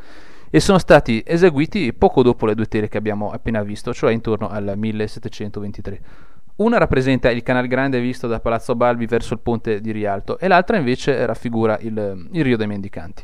e 0.55 0.61
sono 0.61 0.77
stati 0.77 1.21
eseguiti 1.27 1.91
poco 1.91 2.23
dopo 2.23 2.45
le 2.45 2.55
due 2.55 2.67
tele 2.67 2.87
che 2.87 2.97
abbiamo 2.97 3.29
appena 3.29 3.61
visto, 3.61 3.93
cioè 3.93 4.13
intorno 4.13 4.47
al 4.47 4.75
1723. 4.77 5.99
Una 6.55 6.77
rappresenta 6.77 7.29
il 7.29 7.43
Canal 7.43 7.67
Grande 7.67 7.99
visto 7.99 8.25
da 8.27 8.39
Palazzo 8.39 8.73
Balbi 8.73 9.05
verso 9.05 9.33
il 9.33 9.41
ponte 9.41 9.81
di 9.81 9.91
Rialto 9.91 10.39
e 10.39 10.47
l'altra 10.47 10.77
invece 10.77 11.25
raffigura 11.25 11.77
il, 11.81 12.29
il 12.31 12.41
Rio 12.41 12.55
dei 12.55 12.67
Mendicanti. 12.67 13.23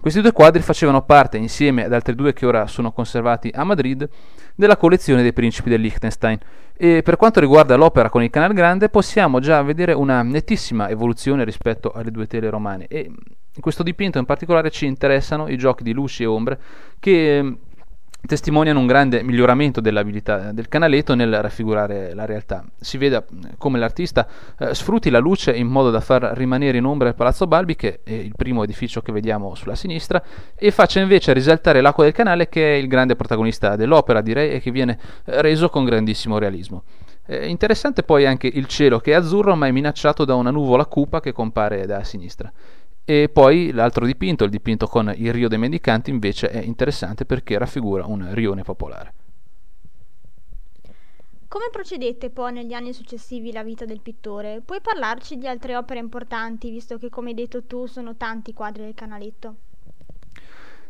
Questi 0.00 0.20
due 0.20 0.30
quadri 0.30 0.62
facevano 0.62 1.02
parte, 1.02 1.36
insieme 1.36 1.84
ad 1.84 1.92
altri 1.92 2.14
due 2.14 2.32
che 2.32 2.46
ora 2.46 2.68
sono 2.68 2.92
conservati 2.92 3.50
a 3.52 3.64
Madrid, 3.64 4.08
della 4.54 4.76
collezione 4.76 5.22
dei 5.22 5.32
principi 5.32 5.68
del 5.68 5.80
Liechtenstein. 5.80 6.38
E 6.76 7.02
per 7.02 7.16
quanto 7.16 7.40
riguarda 7.40 7.74
l'opera 7.74 8.08
con 8.08 8.22
il 8.22 8.30
Canal 8.30 8.52
Grande, 8.52 8.88
possiamo 8.88 9.40
già 9.40 9.60
vedere 9.62 9.94
una 9.94 10.22
nettissima 10.22 10.88
evoluzione 10.88 11.42
rispetto 11.42 11.90
alle 11.90 12.12
due 12.12 12.28
tele 12.28 12.50
romane. 12.50 12.86
E 12.86 13.10
in 13.54 13.60
questo 13.60 13.82
dipinto 13.82 14.18
in 14.18 14.24
particolare 14.24 14.70
ci 14.70 14.86
interessano 14.86 15.48
i 15.48 15.56
giochi 15.56 15.82
di 15.82 15.92
luci 15.92 16.22
e 16.22 16.26
ombre 16.26 16.58
che 16.98 17.56
testimoniano 18.24 18.78
un 18.78 18.86
grande 18.86 19.22
miglioramento 19.22 19.80
dell'abilità 19.80 20.52
del 20.52 20.68
canaletto 20.68 21.14
nel 21.14 21.42
raffigurare 21.42 22.14
la 22.14 22.24
realtà. 22.24 22.64
Si 22.78 22.96
vede 22.96 23.16
eh, 23.16 23.24
come 23.58 23.78
l'artista 23.78 24.26
eh, 24.58 24.74
sfrutti 24.74 25.10
la 25.10 25.18
luce 25.18 25.52
in 25.52 25.66
modo 25.66 25.90
da 25.90 26.00
far 26.00 26.32
rimanere 26.34 26.78
in 26.78 26.84
ombra 26.84 27.08
il 27.08 27.14
Palazzo 27.14 27.46
Balbi, 27.46 27.74
che 27.74 28.00
è 28.04 28.12
il 28.12 28.32
primo 28.36 28.62
edificio 28.62 29.02
che 29.02 29.12
vediamo 29.12 29.54
sulla 29.54 29.74
sinistra, 29.74 30.22
e 30.54 30.70
faccia 30.70 31.00
invece 31.00 31.32
risaltare 31.32 31.80
l'acqua 31.80 32.04
del 32.04 32.12
canale, 32.12 32.48
che 32.48 32.74
è 32.74 32.76
il 32.76 32.86
grande 32.86 33.16
protagonista 33.16 33.74
dell'opera, 33.74 34.20
direi, 34.20 34.52
e 34.52 34.60
che 34.60 34.70
viene 34.70 34.98
eh, 35.24 35.42
reso 35.42 35.68
con 35.68 35.84
grandissimo 35.84 36.38
realismo. 36.38 36.84
Eh, 37.26 37.48
interessante 37.48 38.02
poi 38.02 38.26
anche 38.26 38.48
il 38.48 38.66
cielo 38.66 38.98
che 38.98 39.12
è 39.12 39.14
azzurro 39.14 39.54
ma 39.54 39.68
è 39.68 39.70
minacciato 39.70 40.24
da 40.24 40.34
una 40.34 40.50
nuvola 40.50 40.86
cupa 40.86 41.20
che 41.20 41.32
compare 41.32 41.86
da 41.86 42.02
sinistra. 42.04 42.52
E 43.04 43.28
poi 43.28 43.72
l'altro 43.72 44.06
dipinto, 44.06 44.44
il 44.44 44.50
dipinto 44.50 44.86
con 44.86 45.12
il 45.16 45.32
Rio 45.32 45.48
dei 45.48 45.58
Mendicanti, 45.58 46.10
invece 46.10 46.50
è 46.50 46.62
interessante 46.62 47.24
perché 47.24 47.58
raffigura 47.58 48.06
un 48.06 48.32
rione 48.32 48.62
popolare. 48.62 49.14
Come 51.48 51.68
procedette 51.70 52.30
poi 52.30 52.52
negli 52.52 52.72
anni 52.72 52.94
successivi 52.94 53.52
la 53.52 53.62
vita 53.62 53.84
del 53.84 54.00
pittore? 54.00 54.62
Puoi 54.64 54.80
parlarci 54.80 55.36
di 55.36 55.46
altre 55.46 55.76
opere 55.76 55.98
importanti, 55.98 56.70
visto 56.70 56.96
che 56.96 57.10
come 57.10 57.30
hai 57.30 57.34
detto 57.34 57.64
tu 57.64 57.86
sono 57.86 58.16
tanti 58.16 58.50
i 58.50 58.54
quadri 58.54 58.84
del 58.84 58.94
canaletto? 58.94 59.56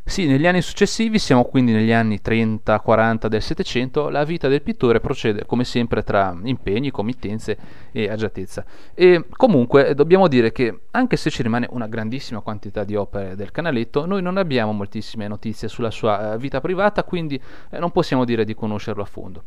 Sì, 0.04 0.26
negli 0.26 0.46
anni 0.46 0.60
successivi, 0.60 1.18
siamo 1.18 1.44
quindi 1.44 1.72
negli 1.72 1.92
anni 1.92 2.20
30-40 2.22 3.28
del 3.28 3.40
Settecento, 3.40 4.08
la 4.10 4.24
vita 4.24 4.48
del 4.48 4.60
pittore 4.60 5.00
procede 5.00 5.46
come 5.46 5.64
sempre 5.64 6.02
tra 6.02 6.36
impegni, 6.42 6.90
committenze 6.90 7.56
e 7.92 8.10
agiatezza. 8.10 8.64
E 8.94 9.24
comunque 9.30 9.94
dobbiamo 9.94 10.28
dire 10.28 10.50
che 10.52 10.80
anche 10.90 11.16
se 11.16 11.30
ci 11.30 11.42
rimane 11.42 11.68
una 11.70 11.86
grandissima 11.86 12.40
quantità 12.40 12.84
di 12.84 12.96
opere 12.96 13.36
del 13.36 13.52
canaletto, 13.52 14.04
noi 14.04 14.20
non 14.22 14.36
abbiamo 14.36 14.72
moltissime 14.72 15.28
notizie 15.28 15.68
sulla 15.68 15.90
sua 15.90 16.34
eh, 16.34 16.38
vita 16.38 16.60
privata, 16.60 17.04
quindi 17.04 17.40
eh, 17.70 17.78
non 17.78 17.90
possiamo 17.90 18.24
dire 18.24 18.44
di 18.44 18.54
conoscerlo 18.54 19.02
a 19.02 19.06
fondo. 19.06 19.44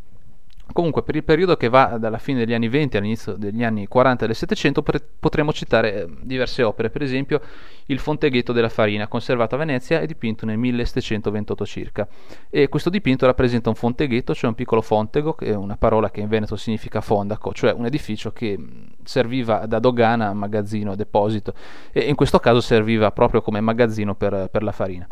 Comunque, 0.73 1.03
per 1.03 1.15
il 1.15 1.23
periodo 1.23 1.55
che 1.55 1.69
va 1.69 1.97
dalla 1.97 2.17
fine 2.17 2.39
degli 2.39 2.53
anni 2.53 2.67
20 2.67 2.97
all'inizio 2.97 3.33
degli 3.33 3.63
anni 3.63 3.87
40 3.87 4.25
del 4.25 4.35
Settecento, 4.35 4.83
potremmo 5.19 5.53
citare 5.53 6.03
eh, 6.03 6.07
diverse 6.21 6.63
opere, 6.63 6.89
per 6.89 7.01
esempio 7.01 7.39
il 7.85 7.99
Fonteghetto 7.99 8.51
della 8.51 8.69
Farina, 8.69 9.07
conservato 9.07 9.55
a 9.55 9.59
Venezia 9.59 10.01
e 10.01 10.07
dipinto 10.07 10.45
nel 10.45 10.57
1728 10.57 11.65
circa. 11.65 12.07
E 12.49 12.67
questo 12.67 12.89
dipinto 12.89 13.25
rappresenta 13.25 13.69
un 13.69 13.75
fonteghetto, 13.75 14.33
cioè 14.33 14.49
un 14.49 14.55
piccolo 14.55 14.81
fontego, 14.81 15.33
che 15.33 15.45
è 15.45 15.55
una 15.55 15.77
parola 15.77 16.09
che 16.09 16.21
in 16.21 16.27
Veneto 16.27 16.55
significa 16.55 16.99
fondaco, 16.99 17.53
cioè 17.53 17.71
un 17.71 17.85
edificio 17.85 18.33
che 18.33 18.57
serviva 19.03 19.65
da 19.67 19.79
dogana, 19.79 20.33
magazzino, 20.33 20.95
deposito, 20.95 21.53
e 21.91 22.01
in 22.01 22.15
questo 22.15 22.39
caso 22.39 22.59
serviva 22.59 23.11
proprio 23.11 23.41
come 23.41 23.61
magazzino 23.61 24.15
per, 24.15 24.49
per 24.51 24.63
la 24.63 24.71
farina. 24.71 25.07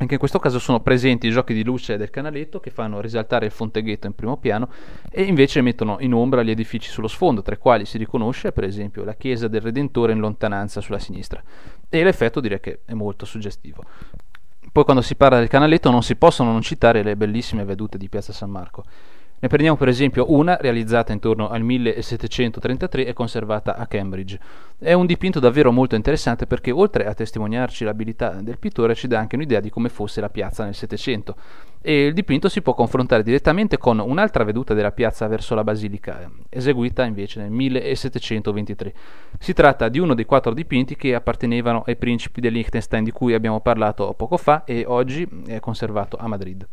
Anche 0.00 0.14
in 0.14 0.18
questo 0.18 0.38
caso 0.38 0.58
sono 0.58 0.80
presenti 0.80 1.26
i 1.26 1.30
giochi 1.30 1.52
di 1.52 1.62
luce 1.62 1.98
del 1.98 2.08
canaletto 2.08 2.58
che 2.58 2.70
fanno 2.70 3.02
risaltare 3.02 3.44
il 3.44 3.52
fonteghetto 3.52 4.06
in 4.06 4.14
primo 4.14 4.38
piano 4.38 4.70
e 5.10 5.24
invece 5.24 5.60
mettono 5.60 5.98
in 6.00 6.14
ombra 6.14 6.42
gli 6.42 6.48
edifici 6.48 6.88
sullo 6.88 7.06
sfondo, 7.06 7.42
tra 7.42 7.54
i 7.54 7.58
quali 7.58 7.84
si 7.84 7.98
riconosce 7.98 8.50
per 8.50 8.64
esempio 8.64 9.04
la 9.04 9.14
chiesa 9.14 9.46
del 9.46 9.60
Redentore 9.60 10.12
in 10.12 10.20
lontananza 10.20 10.80
sulla 10.80 10.98
sinistra. 10.98 11.42
E 11.86 12.02
l'effetto 12.02 12.40
direi 12.40 12.60
che 12.60 12.80
è 12.86 12.94
molto 12.94 13.26
suggestivo. 13.26 13.84
Poi 14.72 14.84
quando 14.84 15.02
si 15.02 15.16
parla 15.16 15.38
del 15.38 15.48
canaletto 15.48 15.90
non 15.90 16.02
si 16.02 16.16
possono 16.16 16.50
non 16.50 16.62
citare 16.62 17.02
le 17.02 17.14
bellissime 17.14 17.64
vedute 17.66 17.98
di 17.98 18.08
Piazza 18.08 18.32
San 18.32 18.48
Marco. 18.48 18.84
Ne 19.42 19.48
prendiamo 19.48 19.78
per 19.78 19.88
esempio 19.88 20.30
una 20.34 20.58
realizzata 20.60 21.14
intorno 21.14 21.48
al 21.48 21.62
1733 21.62 23.06
e 23.06 23.14
conservata 23.14 23.74
a 23.74 23.86
Cambridge. 23.86 24.38
È 24.78 24.92
un 24.92 25.06
dipinto 25.06 25.40
davvero 25.40 25.72
molto 25.72 25.94
interessante 25.94 26.46
perché 26.46 26.70
oltre 26.70 27.06
a 27.06 27.14
testimoniarci 27.14 27.84
l'abilità 27.84 28.42
del 28.42 28.58
pittore 28.58 28.94
ci 28.94 29.08
dà 29.08 29.18
anche 29.18 29.36
un'idea 29.36 29.60
di 29.60 29.70
come 29.70 29.88
fosse 29.88 30.20
la 30.20 30.28
piazza 30.28 30.64
nel 30.64 30.74
Settecento 30.74 31.36
e 31.80 32.04
il 32.04 32.12
dipinto 32.12 32.50
si 32.50 32.60
può 32.60 32.74
confrontare 32.74 33.22
direttamente 33.22 33.78
con 33.78 33.98
un'altra 33.98 34.44
veduta 34.44 34.74
della 34.74 34.92
piazza 34.92 35.26
verso 35.26 35.54
la 35.54 35.64
basilica, 35.64 36.30
eseguita 36.50 37.04
invece 37.04 37.40
nel 37.40 37.50
1723. 37.50 38.92
Si 39.38 39.54
tratta 39.54 39.88
di 39.88 39.98
uno 39.98 40.12
dei 40.12 40.26
quattro 40.26 40.52
dipinti 40.52 40.96
che 40.96 41.14
appartenevano 41.14 41.82
ai 41.86 41.96
principi 41.96 42.42
del 42.42 42.52
Liechtenstein 42.52 43.04
di 43.04 43.10
cui 43.10 43.32
abbiamo 43.32 43.60
parlato 43.60 44.12
poco 44.12 44.36
fa 44.36 44.64
e 44.64 44.84
oggi 44.86 45.26
è 45.46 45.60
conservato 45.60 46.18
a 46.18 46.26
Madrid. 46.26 46.68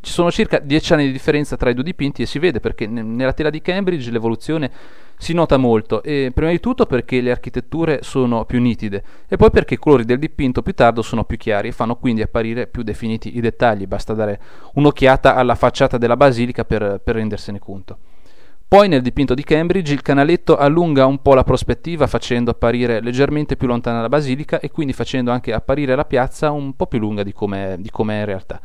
Ci 0.00 0.12
sono 0.12 0.30
circa 0.30 0.58
dieci 0.60 0.92
anni 0.92 1.06
di 1.06 1.12
differenza 1.12 1.56
tra 1.56 1.70
i 1.70 1.74
due 1.74 1.82
dipinti 1.82 2.22
e 2.22 2.26
si 2.26 2.38
vede 2.38 2.60
perché 2.60 2.86
nella 2.86 3.32
tela 3.32 3.50
di 3.50 3.60
Cambridge 3.60 4.10
l'evoluzione 4.10 4.70
si 5.18 5.34
nota 5.34 5.56
molto 5.56 6.02
e 6.02 6.30
prima 6.32 6.50
di 6.50 6.60
tutto 6.60 6.86
perché 6.86 7.20
le 7.20 7.30
architetture 7.30 7.98
sono 8.02 8.44
più 8.44 8.60
nitide 8.60 9.02
e 9.28 9.36
poi 9.36 9.50
perché 9.50 9.74
i 9.74 9.78
colori 9.78 10.04
del 10.04 10.18
dipinto 10.18 10.62
più 10.62 10.72
tardo 10.72 11.02
sono 11.02 11.24
più 11.24 11.36
chiari 11.36 11.68
e 11.68 11.72
fanno 11.72 11.96
quindi 11.96 12.22
apparire 12.22 12.66
più 12.68 12.82
definiti 12.82 13.36
i 13.36 13.40
dettagli, 13.40 13.86
basta 13.86 14.14
dare 14.14 14.40
un'occhiata 14.74 15.34
alla 15.34 15.54
facciata 15.54 15.98
della 15.98 16.16
basilica 16.16 16.64
per, 16.64 17.00
per 17.02 17.16
rendersene 17.16 17.58
conto. 17.58 17.98
Poi 18.66 18.86
nel 18.86 19.02
dipinto 19.02 19.34
di 19.34 19.42
Cambridge 19.42 19.92
il 19.92 20.00
canaletto 20.00 20.56
allunga 20.56 21.04
un 21.04 21.20
po' 21.20 21.34
la 21.34 21.42
prospettiva 21.42 22.06
facendo 22.06 22.52
apparire 22.52 23.02
leggermente 23.02 23.56
più 23.56 23.66
lontana 23.66 24.00
la 24.00 24.08
basilica 24.08 24.60
e 24.60 24.70
quindi 24.70 24.92
facendo 24.92 25.32
anche 25.32 25.52
apparire 25.52 25.96
la 25.96 26.04
piazza 26.04 26.52
un 26.52 26.76
po' 26.76 26.86
più 26.86 27.00
lunga 27.00 27.24
di 27.24 27.32
come 27.32 27.74
è 27.74 28.18
in 28.18 28.24
realtà. 28.24 28.60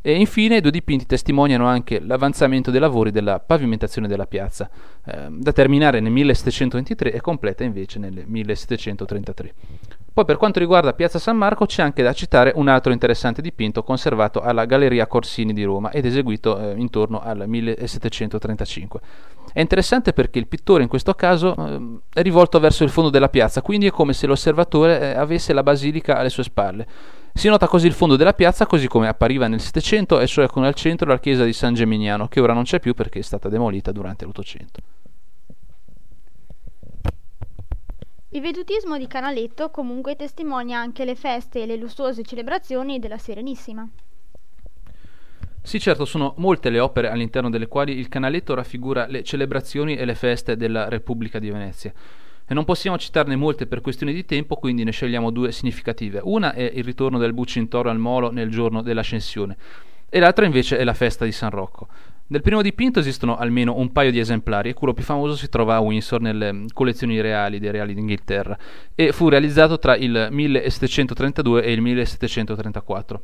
E 0.00 0.14
infine 0.14 0.56
i 0.56 0.60
due 0.60 0.70
dipinti 0.70 1.06
testimoniano 1.06 1.66
anche 1.66 2.00
l'avanzamento 2.00 2.70
dei 2.70 2.80
lavori 2.80 3.10
della 3.10 3.40
pavimentazione 3.40 4.08
della 4.08 4.26
piazza, 4.26 4.70
eh, 5.04 5.26
da 5.30 5.52
terminare 5.52 6.00
nel 6.00 6.12
1723 6.12 7.12
e 7.12 7.20
completa 7.20 7.64
invece 7.64 7.98
nel 7.98 8.22
1733. 8.26 9.54
Poi 10.18 10.26
per 10.26 10.36
quanto 10.36 10.58
riguarda 10.58 10.94
Piazza 10.94 11.20
San 11.20 11.36
Marco 11.36 11.64
c'è 11.64 11.80
anche 11.80 12.02
da 12.02 12.12
citare 12.12 12.50
un 12.56 12.66
altro 12.66 12.90
interessante 12.90 13.40
dipinto 13.40 13.84
conservato 13.84 14.40
alla 14.40 14.64
Galleria 14.64 15.06
Corsini 15.06 15.52
di 15.52 15.62
Roma 15.62 15.92
ed 15.92 16.06
eseguito 16.06 16.58
eh, 16.58 16.74
intorno 16.76 17.20
al 17.20 17.44
1735. 17.46 19.00
È 19.52 19.60
interessante 19.60 20.12
perché 20.12 20.40
il 20.40 20.48
pittore 20.48 20.82
in 20.82 20.88
questo 20.88 21.14
caso 21.14 21.54
eh, 21.54 22.00
è 22.12 22.22
rivolto 22.22 22.58
verso 22.58 22.82
il 22.82 22.90
fondo 22.90 23.10
della 23.10 23.28
piazza, 23.28 23.62
quindi 23.62 23.86
è 23.86 23.90
come 23.92 24.12
se 24.12 24.26
l'osservatore 24.26 25.00
eh, 25.00 25.16
avesse 25.16 25.52
la 25.52 25.62
basilica 25.62 26.18
alle 26.18 26.30
sue 26.30 26.42
spalle. 26.42 26.84
Si 27.32 27.46
nota 27.46 27.68
così 27.68 27.86
il 27.86 27.92
fondo 27.92 28.16
della 28.16 28.34
piazza 28.34 28.66
così 28.66 28.88
come 28.88 29.06
appariva 29.06 29.46
nel 29.46 29.60
Settecento 29.60 30.18
e 30.18 30.26
cioè 30.26 30.48
con 30.48 30.64
al 30.64 30.74
centro 30.74 31.08
la 31.08 31.20
chiesa 31.20 31.44
di 31.44 31.52
San 31.52 31.74
Geminiano, 31.74 32.26
che 32.26 32.40
ora 32.40 32.54
non 32.54 32.64
c'è 32.64 32.80
più 32.80 32.92
perché 32.92 33.20
è 33.20 33.22
stata 33.22 33.48
demolita 33.48 33.92
durante 33.92 34.24
l'Ottocento. 34.24 34.80
Il 38.30 38.42
vedutismo 38.42 38.98
di 38.98 39.06
Canaletto 39.06 39.70
comunque 39.70 40.14
testimonia 40.14 40.78
anche 40.78 41.06
le 41.06 41.14
feste 41.14 41.62
e 41.62 41.66
le 41.66 41.76
lussuose 41.76 42.22
celebrazioni 42.22 42.98
della 42.98 43.16
Serenissima. 43.16 43.88
Sì, 45.62 45.80
certo, 45.80 46.04
sono 46.04 46.34
molte 46.36 46.68
le 46.68 46.78
opere 46.78 47.08
all'interno 47.08 47.48
delle 47.48 47.68
quali 47.68 47.98
il 47.98 48.08
Canaletto 48.08 48.52
raffigura 48.52 49.06
le 49.06 49.22
celebrazioni 49.22 49.96
e 49.96 50.04
le 50.04 50.14
feste 50.14 50.58
della 50.58 50.90
Repubblica 50.90 51.38
di 51.38 51.48
Venezia 51.48 51.90
e 52.46 52.52
non 52.52 52.66
possiamo 52.66 52.98
citarne 52.98 53.34
molte 53.34 53.66
per 53.66 53.80
questioni 53.80 54.12
di 54.12 54.26
tempo, 54.26 54.56
quindi 54.56 54.84
ne 54.84 54.90
scegliamo 54.90 55.30
due 55.30 55.50
significative. 55.50 56.20
Una 56.22 56.52
è 56.52 56.70
il 56.74 56.84
ritorno 56.84 57.16
del 57.16 57.32
Bucintoro 57.32 57.88
al 57.88 57.98
Molo 57.98 58.30
nel 58.30 58.50
giorno 58.50 58.82
dell'Ascensione 58.82 59.56
e 60.10 60.20
l'altra 60.20 60.44
invece 60.44 60.76
è 60.76 60.84
la 60.84 60.94
festa 60.94 61.24
di 61.24 61.32
San 61.32 61.50
Rocco. 61.50 61.88
Del 62.30 62.42
primo 62.42 62.60
dipinto 62.60 62.98
esistono 62.98 63.38
almeno 63.38 63.78
un 63.78 63.90
paio 63.90 64.10
di 64.10 64.18
esemplari 64.18 64.68
e 64.68 64.74
quello 64.74 64.92
più 64.92 65.02
famoso 65.02 65.34
si 65.34 65.48
trova 65.48 65.76
a 65.76 65.80
Windsor 65.80 66.20
nelle 66.20 66.66
collezioni 66.74 67.22
reali 67.22 67.58
dei 67.58 67.70
reali 67.70 67.94
d'Inghilterra 67.94 68.58
e 68.94 69.12
fu 69.12 69.30
realizzato 69.30 69.78
tra 69.78 69.96
il 69.96 70.28
1732 70.30 71.62
e 71.62 71.72
il 71.72 71.80
1734. 71.80 73.22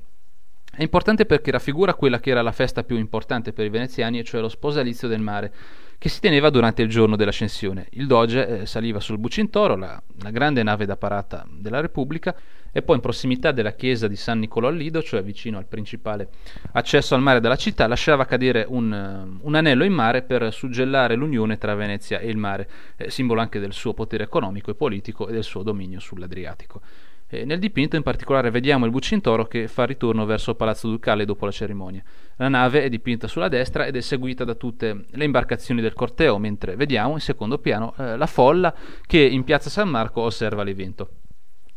È 0.74 0.80
importante 0.80 1.26
perché 1.26 1.50
raffigura 1.50 1.92
quella 1.92 2.18
che 2.18 2.30
era 2.30 2.40
la 2.40 2.50
festa 2.50 2.82
più 2.82 2.96
importante 2.96 3.52
per 3.52 3.66
i 3.66 3.68
veneziani, 3.68 4.24
cioè 4.24 4.40
lo 4.40 4.48
sposalizio 4.48 5.06
del 5.06 5.20
mare, 5.20 5.52
che 5.98 6.08
si 6.08 6.20
teneva 6.20 6.50
durante 6.50 6.82
il 6.82 6.88
giorno 6.88 7.16
dell'ascensione. 7.16 7.86
Il 7.90 8.06
doge 8.06 8.62
eh, 8.62 8.66
saliva 8.66 9.00
sul 9.00 9.18
Bucintoro, 9.18 9.76
la, 9.76 10.00
la, 10.22 10.30
grande 10.30 10.62
nave 10.62 10.86
da 10.86 10.96
parata 10.96 11.46
della 11.50 11.80
Repubblica, 11.80 12.34
e 12.72 12.82
poi 12.82 12.96
in 12.96 13.02
prossimità 13.02 13.52
della 13.52 13.74
chiesa 13.74 14.08
di 14.08 14.16
San 14.16 14.40
Niccolò 14.40 14.68
al 14.68 14.76
Lido, 14.76 15.00
cioè 15.02 15.22
vicino 15.22 15.58
al 15.58 15.66
principale 15.66 16.28
accesso 16.72 17.14
al 17.14 17.22
mare 17.22 17.40
della 17.40 17.56
città, 17.56 17.86
lasciava 17.86 18.24
cadere 18.24 18.66
un, 18.68 18.90
uh, 18.90 19.46
un 19.46 19.54
anello 19.54 19.84
in 19.84 19.92
mare 19.92 20.22
per 20.22 20.52
suggellare 20.52 21.14
l'unione 21.14 21.56
tra 21.56 21.74
Venezia 21.74 22.18
e 22.18 22.28
il 22.28 22.36
mare, 22.36 22.68
eh, 22.96 23.10
simbolo 23.10 23.40
anche 23.40 23.60
del 23.60 23.72
suo 23.72 23.94
potere 23.94 24.24
economico 24.24 24.72
e 24.72 24.74
politico 24.74 25.28
e 25.28 25.32
del 25.32 25.44
suo 25.44 25.62
dominio 25.62 26.00
sull'Adriatico. 26.00 26.80
E 27.28 27.44
nel 27.44 27.58
dipinto 27.58 27.96
in 27.96 28.02
particolare 28.02 28.50
vediamo 28.50 28.84
il 28.84 28.90
Bucintoro 28.90 29.46
che 29.46 29.66
fa 29.68 29.84
ritorno 29.84 30.24
verso 30.24 30.54
Palazzo 30.54 30.88
Ducale 30.88 31.24
dopo 31.24 31.44
la 31.44 31.50
cerimonia. 31.50 32.02
La 32.36 32.48
nave 32.48 32.82
è 32.82 32.88
dipinta 32.88 33.28
sulla 33.28 33.48
destra 33.48 33.86
ed 33.86 33.96
è 33.96 34.00
seguita 34.00 34.44
da 34.44 34.54
tutte 34.54 35.04
le 35.08 35.24
imbarcazioni 35.24 35.80
del 35.80 35.92
corteo, 35.92 36.38
mentre 36.38 36.76
vediamo 36.76 37.12
in 37.12 37.20
secondo 37.20 37.58
piano 37.58 37.94
eh, 37.96 38.16
la 38.16 38.26
folla 38.26 38.74
che 39.06 39.20
in 39.20 39.44
piazza 39.44 39.70
San 39.70 39.88
Marco 39.88 40.20
osserva 40.22 40.64
l'evento. 40.64 41.10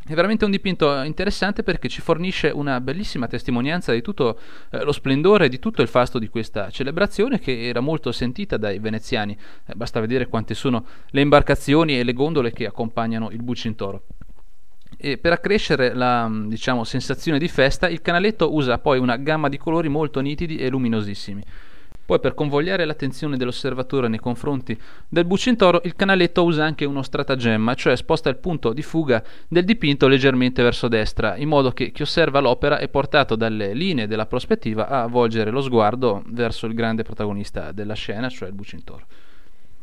È 0.08 0.14
veramente 0.14 0.46
un 0.46 0.52
dipinto 0.52 1.02
interessante 1.02 1.64
perché 1.64 1.90
ci 1.90 2.00
fornisce 2.00 2.48
una 2.48 2.80
bellissima 2.80 3.28
testimonianza 3.28 3.92
di 3.92 4.02
tutto 4.02 4.40
eh, 4.72 4.82
lo 4.84 4.94
splendore 4.94 5.46
e 5.46 5.50
di 5.50 5.60
tutto 5.60 5.82
il 5.82 5.90
fasto 5.90 6.18
di 6.18 6.30
questa 6.30 6.70
celebrazione 6.70 7.40
che 7.40 7.68
era 7.68 7.82
molto 7.82 8.14
sentita 8.14 8.56
dai 8.56 8.80
veneziani. 8.80 9.38
Eh, 9.66 9.76
basta 9.76 10.00
vedere 10.00 10.28
quante 10.28 10.54
sono 10.54 10.86
le 11.10 11.22
imbarcazioni 11.22 12.00
e 12.00 12.04
le 12.04 12.14
gondole 12.14 12.54
che 12.54 12.66
accompagnano 12.66 13.32
il 13.32 13.44
Bucintoro. 13.44 14.04
E 14.96 15.18
per 15.18 15.34
accrescere 15.34 15.94
la 15.94 16.30
diciamo, 16.46 16.84
sensazione 16.84 17.38
di 17.38 17.48
festa, 17.48 17.90
il 17.90 18.02
canaletto 18.02 18.54
usa 18.54 18.78
poi 18.78 19.00
una 19.00 19.18
gamma 19.18 19.50
di 19.50 19.58
colori 19.58 19.90
molto 19.90 20.20
nitidi 20.22 20.58
e 20.58 20.70
luminosissimi. 20.70 21.44
Poi 22.08 22.22
per 22.22 22.36
convogliare 22.36 22.86
l'attenzione 22.86 23.36
dell'osservatore 23.36 24.08
nei 24.08 24.20
confronti 24.20 24.80
del 25.10 25.26
Bucintoro, 25.26 25.82
il 25.84 25.94
canaletto 25.94 26.46
usa 26.46 26.64
anche 26.64 26.86
uno 26.86 27.02
stratagemma, 27.02 27.74
cioè 27.74 27.98
sposta 27.98 28.30
il 28.30 28.38
punto 28.38 28.72
di 28.72 28.82
fuga 28.82 29.22
del 29.46 29.66
dipinto 29.66 30.08
leggermente 30.08 30.64
verso 30.64 30.88
destra, 30.88 31.36
in 31.36 31.50
modo 31.50 31.72
che 31.72 31.92
chi 31.92 32.04
osserva 32.04 32.40
l'opera 32.40 32.78
è 32.78 32.88
portato 32.88 33.36
dalle 33.36 33.74
linee 33.74 34.08
della 34.08 34.26
prospettiva 34.26 34.88
a 34.88 35.08
volgere 35.08 35.52
lo 35.52 35.60
sguardo 35.60 36.24
verso 36.28 36.66
il 36.66 36.74
grande 36.74 37.04
protagonista 37.04 37.74
della 37.74 37.94
scena, 37.94 38.30
cioè 38.30 38.48
il 38.48 38.56
Bucintoro. 38.56 39.06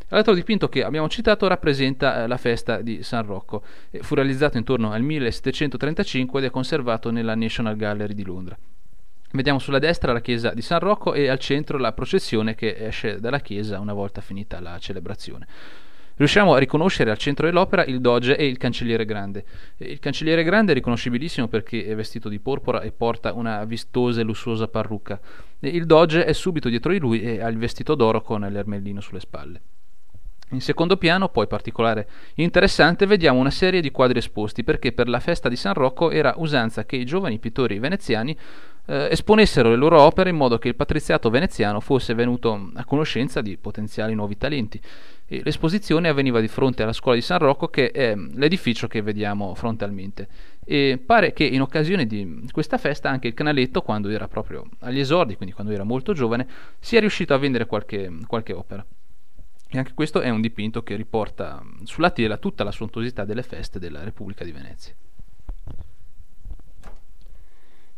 L'altro 0.08 0.34
dipinto 0.34 0.68
che 0.68 0.84
abbiamo 0.84 1.08
citato 1.08 1.46
rappresenta 1.46 2.23
eh, 2.23 2.26
la 2.26 2.37
festa 2.37 2.80
di 2.80 3.02
San 3.02 3.25
Rocco. 3.25 3.62
fu 4.00 4.14
realizzato 4.14 4.58
intorno 4.58 4.92
al 4.92 5.02
1735 5.02 6.40
ed 6.40 6.46
è 6.46 6.50
conservato 6.50 7.11
nella 7.11 7.34
National 7.34 7.76
Gallery 7.76 8.14
di 8.14 8.25
Londra. 8.25 8.56
Vediamo 9.32 9.58
sulla 9.58 9.80
destra 9.80 10.12
la 10.12 10.20
chiesa 10.20 10.54
di 10.54 10.62
San 10.62 10.78
Rocco 10.78 11.12
e 11.12 11.28
al 11.28 11.40
centro 11.40 11.76
la 11.78 11.92
processione 11.92 12.54
che 12.54 12.76
esce 12.78 13.18
dalla 13.18 13.40
chiesa 13.40 13.80
una 13.80 13.92
volta 13.92 14.20
finita 14.20 14.61
la 14.61 14.78
celebrazione. 14.78 15.46
Riusciamo 16.16 16.54
a 16.54 16.58
riconoscere 16.58 17.11
al 17.11 17.18
centro 17.18 17.46
dell'opera 17.46 17.84
il 17.84 18.00
doge 18.00 18.37
e 18.37 18.46
il 18.46 18.58
cancelliere 18.58 19.04
grande. 19.04 19.44
Il 19.78 19.99
cancelliere 19.99 20.44
grande 20.44 20.70
è 20.70 20.75
riconoscibilissimo 20.76 21.49
perché 21.49 21.84
è 21.84 21.96
vestito 21.96 22.28
di 22.28 22.38
porpora 22.38 22.82
e 22.82 22.92
porta 22.92 23.32
una 23.32 23.64
vistosa 23.64 24.20
e 24.20 24.25
lussuosa 24.25 24.68
parrucca. 24.68 25.18
Il 25.58 25.87
doge 25.87 26.25
è 26.25 26.32
subito 26.32 26.68
dietro 26.68 26.92
di 26.92 27.00
lui 27.00 27.20
e 27.20 27.40
ha 27.40 27.49
il 27.49 27.58
vestito 27.58 27.96
d'oro 27.96 28.23
con 28.23 28.42
l'ermellino 28.42 29.00
sulle 29.00 29.18
spalle. 29.18 29.61
In 30.50 30.60
secondo 30.60 30.96
piano, 30.96 31.28
poi 31.28 31.46
particolare 31.46 32.06
interessante, 32.34 33.06
vediamo 33.06 33.40
una 33.40 33.50
serie 33.50 33.80
di 33.80 33.90
quadri 33.90 34.18
esposti 34.18 34.62
perché 34.62 34.92
per 34.92 35.08
la 35.08 35.20
festa 35.20 35.48
di 35.48 35.56
San 35.56 35.74
Rocco 35.74 36.10
era 36.10 36.34
usanza 36.36 36.84
che 36.84 36.96
i 36.96 37.04
giovani 37.04 37.38
pittori 37.38 37.78
veneziani 37.78 38.36
eh, 38.86 39.08
esponessero 39.10 39.70
le 39.70 39.76
loro 39.76 40.00
opere 40.00 40.30
in 40.30 40.36
modo 40.36 40.58
che 40.58 40.68
il 40.68 40.76
patriziato 40.76 41.30
veneziano 41.30 41.80
fosse 41.80 42.14
venuto 42.14 42.70
a 42.74 42.84
conoscenza 42.84 43.40
di 43.40 43.56
potenziali 43.56 44.14
nuovi 44.14 44.36
talenti. 44.36 44.80
E 45.26 45.40
l'esposizione 45.42 46.08
avveniva 46.08 46.40
di 46.40 46.48
fronte 46.48 46.82
alla 46.82 46.92
scuola 46.92 47.16
di 47.16 47.22
San 47.22 47.38
Rocco, 47.38 47.68
che 47.68 47.90
è 47.90 48.14
l'edificio 48.14 48.86
che 48.86 49.00
vediamo 49.00 49.54
frontalmente. 49.54 50.28
E 50.64 51.00
pare 51.04 51.32
che 51.32 51.44
in 51.44 51.62
occasione 51.62 52.06
di 52.06 52.46
questa 52.52 52.76
festa 52.76 53.08
anche 53.08 53.28
il 53.28 53.34
canaletto, 53.34 53.80
quando 53.80 54.10
era 54.10 54.28
proprio 54.28 54.66
agli 54.80 55.00
esordi, 55.00 55.36
quindi 55.36 55.54
quando 55.54 55.72
era 55.72 55.84
molto 55.84 56.12
giovane, 56.12 56.46
sia 56.78 57.00
riuscito 57.00 57.32
a 57.32 57.38
vendere 57.38 57.64
qualche, 57.64 58.12
qualche 58.26 58.52
opera. 58.52 58.84
E 59.74 59.78
anche 59.78 59.92
questo 59.92 60.20
è 60.20 60.30
un 60.30 60.40
dipinto 60.40 60.84
che 60.84 60.94
riporta 60.94 61.60
sulla 61.82 62.12
tela 62.12 62.36
tutta 62.36 62.62
la 62.62 62.70
sontuosità 62.70 63.24
delle 63.24 63.42
feste 63.42 63.80
della 63.80 64.04
Repubblica 64.04 64.44
di 64.44 64.52
Venezia. 64.52 64.94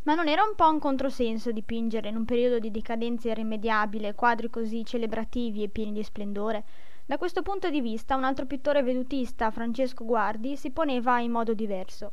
Ma 0.04 0.14
non 0.14 0.26
era 0.26 0.42
un 0.42 0.54
po' 0.56 0.70
un 0.70 0.78
controsenso 0.78 1.52
dipingere 1.52 2.08
in 2.08 2.16
un 2.16 2.24
periodo 2.24 2.58
di 2.58 2.70
decadenza 2.70 3.28
irrimediabile 3.28 4.14
quadri 4.14 4.48
così 4.48 4.86
celebrativi 4.86 5.64
e 5.64 5.68
pieni 5.68 5.92
di 5.92 6.02
splendore? 6.02 6.64
Da 7.04 7.18
questo 7.18 7.42
punto 7.42 7.68
di 7.68 7.82
vista 7.82 8.16
un 8.16 8.24
altro 8.24 8.46
pittore 8.46 8.82
vedutista, 8.82 9.50
Francesco 9.50 10.06
Guardi, 10.06 10.56
si 10.56 10.70
poneva 10.70 11.20
in 11.20 11.30
modo 11.30 11.52
diverso. 11.52 12.12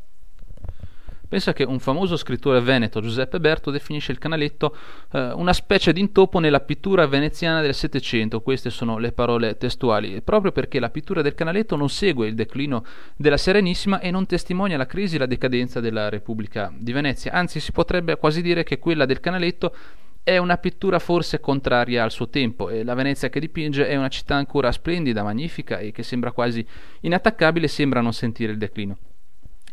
Pensa 1.33 1.51
che 1.51 1.63
un 1.63 1.79
famoso 1.79 2.15
scrittore 2.15 2.61
veneto, 2.61 3.01
Giuseppe 3.01 3.39
Berto, 3.39 3.71
definisce 3.71 4.11
il 4.11 4.19
canaletto 4.19 4.77
eh, 5.11 5.31
una 5.31 5.51
specie 5.51 5.91
di 5.91 5.99
intoppo 5.99 6.37
nella 6.37 6.59
pittura 6.59 7.07
veneziana 7.07 7.59
del 7.59 7.73
Settecento, 7.73 8.41
queste 8.41 8.69
sono 8.69 8.99
le 8.99 9.13
parole 9.13 9.57
testuali, 9.57 10.21
proprio 10.21 10.51
perché 10.51 10.79
la 10.79 10.91
pittura 10.91 11.23
del 11.23 11.33
canaletto 11.33 11.75
non 11.75 11.89
segue 11.89 12.27
il 12.27 12.35
declino 12.35 12.85
della 13.15 13.37
Serenissima 13.37 13.99
e 13.99 14.11
non 14.11 14.27
testimonia 14.27 14.77
la 14.77 14.85
crisi 14.85 15.15
e 15.15 15.17
la 15.17 15.25
decadenza 15.25 15.79
della 15.79 16.07
Repubblica 16.07 16.71
di 16.77 16.91
Venezia, 16.91 17.31
anzi 17.31 17.59
si 17.59 17.71
potrebbe 17.71 18.15
quasi 18.17 18.43
dire 18.43 18.61
che 18.61 18.77
quella 18.77 19.07
del 19.07 19.19
canaletto 19.19 19.75
è 20.21 20.37
una 20.37 20.57
pittura 20.57 20.99
forse 20.99 21.39
contraria 21.39 22.03
al 22.03 22.11
suo 22.11 22.29
tempo. 22.29 22.69
E 22.69 22.83
la 22.83 22.93
Venezia 22.93 23.29
che 23.29 23.39
dipinge 23.39 23.87
è 23.87 23.95
una 23.95 24.07
città 24.09 24.35
ancora 24.35 24.71
splendida, 24.71 25.23
magnifica 25.23 25.79
e 25.79 25.91
che 25.91 26.03
sembra 26.03 26.31
quasi 26.31 26.63
inattaccabile, 27.01 27.67
sembra 27.67 28.01
non 28.01 28.13
sentire 28.13 28.51
il 28.51 28.59
declino. 28.59 28.97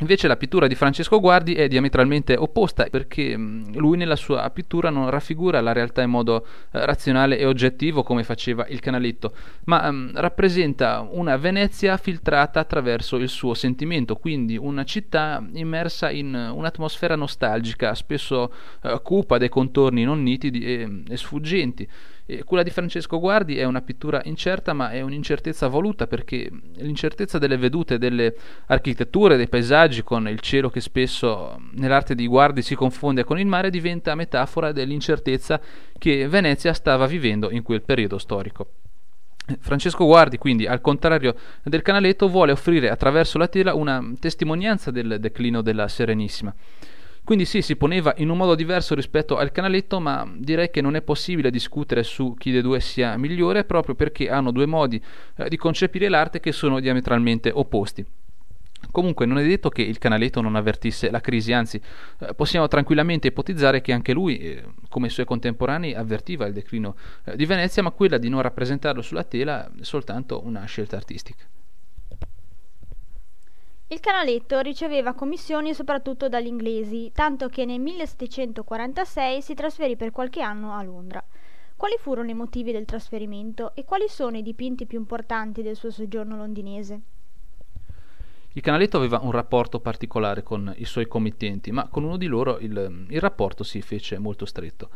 Invece 0.01 0.27
la 0.27 0.35
pittura 0.35 0.65
di 0.65 0.73
Francesco 0.73 1.19
Guardi 1.19 1.53
è 1.53 1.67
diametralmente 1.67 2.35
opposta 2.35 2.85
perché 2.85 3.37
mm, 3.37 3.75
lui 3.75 3.97
nella 3.97 4.15
sua 4.15 4.49
pittura 4.49 4.89
non 4.89 5.11
raffigura 5.11 5.61
la 5.61 5.73
realtà 5.73 6.01
in 6.01 6.09
modo 6.09 6.43
eh, 6.71 6.85
razionale 6.85 7.37
e 7.37 7.45
oggettivo 7.45 8.01
come 8.01 8.23
faceva 8.23 8.65
il 8.67 8.79
canaletto, 8.79 9.33
ma 9.65 9.91
mm, 9.91 10.15
rappresenta 10.15 11.07
una 11.07 11.37
Venezia 11.37 11.97
filtrata 11.97 12.59
attraverso 12.59 13.17
il 13.17 13.29
suo 13.29 13.53
sentimento, 13.53 14.15
quindi 14.15 14.57
una 14.57 14.83
città 14.85 15.45
immersa 15.53 16.09
in 16.09 16.33
un'atmosfera 16.33 17.15
nostalgica, 17.15 17.93
spesso 17.93 18.51
eh, 18.81 18.99
cupa 19.03 19.37
dai 19.37 19.49
contorni 19.49 20.03
non 20.03 20.23
nitidi 20.23 20.65
e, 20.65 21.03
e 21.07 21.17
sfuggenti. 21.17 21.87
E 22.31 22.45
quella 22.45 22.63
di 22.63 22.69
Francesco 22.69 23.19
Guardi 23.19 23.57
è 23.57 23.65
una 23.65 23.81
pittura 23.81 24.21
incerta, 24.23 24.71
ma 24.71 24.89
è 24.91 25.01
un'incertezza 25.01 25.67
voluta 25.67 26.07
perché 26.07 26.49
l'incertezza 26.75 27.37
delle 27.37 27.57
vedute, 27.57 27.97
delle 27.97 28.33
architetture, 28.67 29.35
dei 29.35 29.49
paesaggi, 29.49 30.01
con 30.01 30.29
il 30.29 30.39
cielo 30.39 30.69
che 30.69 30.79
spesso 30.79 31.59
nell'arte 31.73 32.15
di 32.15 32.25
Guardi 32.27 32.61
si 32.61 32.73
confonde 32.73 33.25
con 33.25 33.37
il 33.37 33.47
mare, 33.47 33.69
diventa 33.69 34.15
metafora 34.15 34.71
dell'incertezza 34.71 35.59
che 35.97 36.25
Venezia 36.29 36.71
stava 36.71 37.05
vivendo 37.05 37.51
in 37.51 37.63
quel 37.63 37.81
periodo 37.81 38.17
storico. 38.17 38.67
Francesco 39.59 40.05
Guardi, 40.05 40.37
quindi, 40.37 40.65
al 40.67 40.79
contrario 40.79 41.35
del 41.63 41.81
canaletto, 41.81 42.29
vuole 42.29 42.53
offrire 42.53 42.89
attraverso 42.89 43.39
la 43.39 43.49
tela 43.49 43.73
una 43.73 44.01
testimonianza 44.17 44.89
del 44.89 45.17
declino 45.19 45.61
della 45.61 45.89
Serenissima. 45.89 46.55
Quindi 47.23 47.45
sì, 47.45 47.61
si 47.61 47.75
poneva 47.75 48.13
in 48.17 48.29
un 48.29 48.37
modo 48.37 48.55
diverso 48.55 48.95
rispetto 48.95 49.37
al 49.37 49.51
canaletto, 49.51 49.99
ma 49.99 50.29
direi 50.35 50.69
che 50.69 50.81
non 50.81 50.95
è 50.95 51.01
possibile 51.01 51.51
discutere 51.51 52.03
su 52.03 52.33
chi 52.37 52.51
dei 52.51 52.61
due 52.61 52.79
sia 52.79 53.15
migliore 53.15 53.63
proprio 53.63 53.95
perché 53.95 54.29
hanno 54.29 54.51
due 54.51 54.65
modi 54.65 55.01
eh, 55.37 55.47
di 55.47 55.55
concepire 55.55 56.09
l'arte 56.09 56.39
che 56.39 56.51
sono 56.51 56.79
diametralmente 56.79 57.51
opposti. 57.53 58.05
Comunque 58.89 59.27
non 59.27 59.37
è 59.37 59.45
detto 59.45 59.69
che 59.69 59.83
il 59.83 59.99
canaletto 59.99 60.41
non 60.41 60.55
avvertisse 60.55 61.11
la 61.11 61.21
crisi, 61.21 61.53
anzi 61.53 61.79
eh, 62.19 62.33
possiamo 62.33 62.67
tranquillamente 62.67 63.27
ipotizzare 63.27 63.79
che 63.81 63.93
anche 63.93 64.11
lui, 64.11 64.39
eh, 64.39 64.63
come 64.89 65.07
i 65.07 65.11
suoi 65.11 65.25
contemporanei, 65.25 65.93
avvertiva 65.93 66.47
il 66.47 66.53
declino 66.53 66.95
eh, 67.23 67.35
di 67.35 67.45
Venezia, 67.45 67.83
ma 67.83 67.91
quella 67.91 68.17
di 68.17 68.27
non 68.27 68.41
rappresentarlo 68.41 69.01
sulla 69.01 69.23
tela 69.23 69.67
è 69.67 69.83
soltanto 69.83 70.43
una 70.43 70.65
scelta 70.65 70.97
artistica. 70.97 71.45
Il 73.91 73.99
canaletto 73.99 74.61
riceveva 74.61 75.13
commissioni 75.13 75.73
soprattutto 75.73 76.29
dagli 76.29 76.47
inglesi, 76.47 77.11
tanto 77.13 77.49
che 77.49 77.65
nel 77.65 77.81
1746 77.81 79.41
si 79.41 79.53
trasferì 79.53 79.97
per 79.97 80.11
qualche 80.11 80.39
anno 80.39 80.71
a 80.71 80.81
Londra. 80.81 81.21
Quali 81.75 81.95
furono 81.99 82.29
i 82.29 82.33
motivi 82.33 82.71
del 82.71 82.85
trasferimento 82.85 83.75
e 83.75 83.83
quali 83.83 84.07
sono 84.07 84.37
i 84.37 84.43
dipinti 84.43 84.85
più 84.85 84.97
importanti 84.97 85.61
del 85.61 85.75
suo 85.75 85.91
soggiorno 85.91 86.37
londinese? 86.37 87.01
Il 88.53 88.61
canaletto 88.61 88.95
aveva 88.95 89.19
un 89.23 89.31
rapporto 89.31 89.81
particolare 89.81 90.41
con 90.41 90.73
i 90.77 90.85
suoi 90.85 91.09
committenti, 91.09 91.73
ma 91.73 91.89
con 91.89 92.05
uno 92.05 92.15
di 92.15 92.27
loro 92.27 92.59
il, 92.59 93.07
il 93.09 93.19
rapporto 93.19 93.65
si 93.65 93.81
fece 93.81 94.17
molto 94.17 94.45
stretto. 94.45 94.89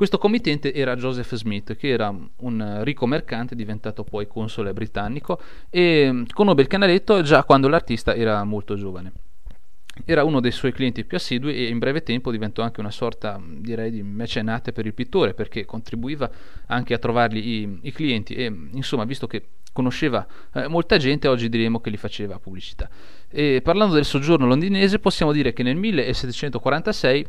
Questo 0.00 0.16
committente 0.16 0.72
era 0.72 0.96
Joseph 0.96 1.34
Smith, 1.34 1.76
che 1.76 1.88
era 1.88 2.08
un 2.08 2.80
ricco 2.84 3.04
mercante 3.04 3.54
diventato 3.54 4.02
poi 4.02 4.26
console 4.26 4.72
britannico 4.72 5.38
e 5.68 6.24
conobbe 6.32 6.62
il 6.62 6.68
canaletto 6.68 7.20
già 7.20 7.44
quando 7.44 7.68
l'artista 7.68 8.14
era 8.14 8.42
molto 8.44 8.76
giovane. 8.76 9.12
Era 10.06 10.24
uno 10.24 10.40
dei 10.40 10.52
suoi 10.52 10.72
clienti 10.72 11.04
più 11.04 11.18
assidui 11.18 11.54
e 11.54 11.68
in 11.68 11.78
breve 11.78 12.02
tempo 12.02 12.30
diventò 12.30 12.62
anche 12.62 12.80
una 12.80 12.90
sorta, 12.90 13.38
direi, 13.46 13.90
di 13.90 14.02
mecenate 14.02 14.72
per 14.72 14.86
il 14.86 14.94
pittore 14.94 15.34
perché 15.34 15.66
contribuiva 15.66 16.30
anche 16.68 16.94
a 16.94 16.98
trovargli 16.98 17.36
i, 17.36 17.80
i 17.82 17.92
clienti 17.92 18.32
e, 18.32 18.50
insomma, 18.72 19.04
visto 19.04 19.26
che 19.26 19.48
conosceva 19.70 20.26
eh, 20.54 20.66
molta 20.66 20.96
gente, 20.96 21.28
oggi 21.28 21.50
diremo 21.50 21.78
che 21.78 21.90
gli 21.90 21.98
faceva 21.98 22.38
pubblicità. 22.38 22.88
E 23.28 23.60
parlando 23.62 23.92
del 23.92 24.06
soggiorno 24.06 24.46
londinese, 24.46 24.98
possiamo 24.98 25.30
dire 25.30 25.52
che 25.52 25.62
nel 25.62 25.76
1746 25.76 27.26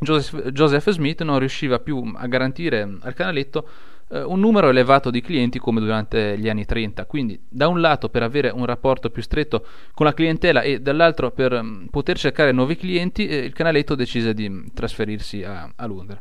Joseph, 0.00 0.50
Joseph 0.50 0.90
Smith 0.90 1.22
non 1.22 1.38
riusciva 1.38 1.80
più 1.80 2.12
a 2.14 2.26
garantire 2.26 2.98
al 3.00 3.14
canaletto 3.14 3.68
eh, 4.10 4.22
un 4.22 4.40
numero 4.40 4.68
elevato 4.68 5.10
di 5.10 5.20
clienti 5.20 5.58
come 5.58 5.80
durante 5.80 6.38
gli 6.38 6.48
anni 6.48 6.64
30. 6.64 7.04
Quindi, 7.06 7.40
da 7.48 7.68
un 7.68 7.80
lato 7.80 8.08
per 8.08 8.22
avere 8.22 8.50
un 8.50 8.64
rapporto 8.64 9.10
più 9.10 9.22
stretto 9.22 9.66
con 9.94 10.06
la 10.06 10.14
clientela 10.14 10.62
e 10.62 10.80
dall'altro 10.80 11.30
per 11.30 11.52
um, 11.52 11.88
poter 11.90 12.16
cercare 12.16 12.52
nuovi 12.52 12.76
clienti, 12.76 13.26
eh, 13.26 13.38
il 13.38 13.52
canaletto 13.52 13.94
decise 13.94 14.34
di 14.34 14.48
mm, 14.48 14.66
trasferirsi 14.72 15.42
a, 15.42 15.70
a 15.74 15.86
Londra. 15.86 16.20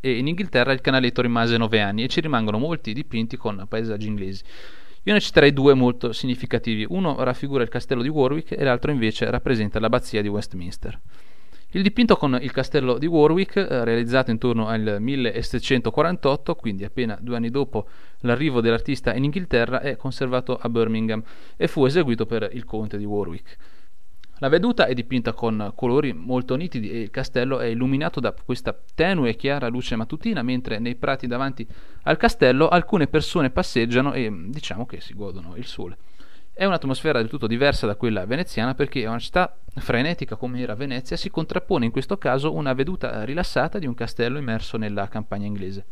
E 0.00 0.18
in 0.18 0.26
Inghilterra 0.26 0.72
il 0.72 0.80
canaletto 0.80 1.20
rimase 1.20 1.56
nove 1.56 1.80
anni 1.80 2.04
e 2.04 2.08
ci 2.08 2.20
rimangono 2.20 2.58
molti 2.58 2.92
dipinti 2.92 3.36
con 3.36 3.66
paesaggi 3.68 4.06
inglesi. 4.06 4.42
Io 5.04 5.12
ne 5.12 5.20
citerei 5.20 5.52
due 5.52 5.74
molto 5.74 6.12
significativi. 6.12 6.86
Uno 6.88 7.22
raffigura 7.22 7.64
il 7.64 7.68
castello 7.68 8.02
di 8.02 8.08
Warwick 8.08 8.52
e 8.52 8.62
l'altro 8.62 8.92
invece 8.92 9.28
rappresenta 9.30 9.80
l'abbazia 9.80 10.22
di 10.22 10.28
Westminster. 10.28 10.98
Il 11.74 11.82
dipinto 11.82 12.16
con 12.16 12.38
il 12.38 12.52
castello 12.52 12.98
di 12.98 13.06
Warwick, 13.06 13.56
eh, 13.56 13.84
realizzato 13.84 14.30
intorno 14.30 14.66
al 14.66 14.98
1748, 15.00 16.54
quindi 16.54 16.84
appena 16.84 17.16
due 17.18 17.36
anni 17.36 17.48
dopo 17.48 17.88
l'arrivo 18.20 18.60
dell'artista 18.60 19.14
in 19.14 19.24
Inghilterra, 19.24 19.80
è 19.80 19.96
conservato 19.96 20.58
a 20.60 20.68
Birmingham 20.68 21.22
e 21.56 21.68
fu 21.68 21.86
eseguito 21.86 22.26
per 22.26 22.50
il 22.52 22.66
conte 22.66 22.98
di 22.98 23.06
Warwick. 23.06 23.56
La 24.40 24.50
veduta 24.50 24.84
è 24.84 24.92
dipinta 24.92 25.32
con 25.32 25.72
colori 25.74 26.12
molto 26.12 26.56
nitidi 26.56 26.90
e 26.90 27.00
il 27.00 27.10
castello 27.10 27.58
è 27.58 27.66
illuminato 27.66 28.20
da 28.20 28.34
questa 28.34 28.78
tenue 28.94 29.30
e 29.30 29.36
chiara 29.36 29.68
luce 29.68 29.96
mattutina, 29.96 30.42
mentre 30.42 30.78
nei 30.78 30.96
prati 30.96 31.26
davanti 31.26 31.66
al 32.02 32.18
castello 32.18 32.68
alcune 32.68 33.06
persone 33.06 33.48
passeggiano 33.48 34.12
e 34.12 34.30
diciamo 34.48 34.84
che 34.84 35.00
si 35.00 35.14
godono 35.14 35.56
il 35.56 35.64
sole. 35.64 35.96
È 36.54 36.66
un'atmosfera 36.66 37.18
del 37.18 37.30
tutto 37.30 37.46
diversa 37.46 37.86
da 37.86 37.96
quella 37.96 38.26
veneziana 38.26 38.74
perché 38.74 39.06
a 39.06 39.08
una 39.08 39.18
città 39.18 39.56
frenetica 39.76 40.36
come 40.36 40.60
era 40.60 40.74
Venezia 40.74 41.16
si 41.16 41.30
contrappone 41.30 41.86
in 41.86 41.90
questo 41.90 42.18
caso 42.18 42.52
una 42.52 42.74
veduta 42.74 43.24
rilassata 43.24 43.78
di 43.78 43.86
un 43.86 43.94
castello 43.94 44.38
immerso 44.38 44.76
nella 44.76 45.08
campagna 45.08 45.46
inglese. 45.46 45.84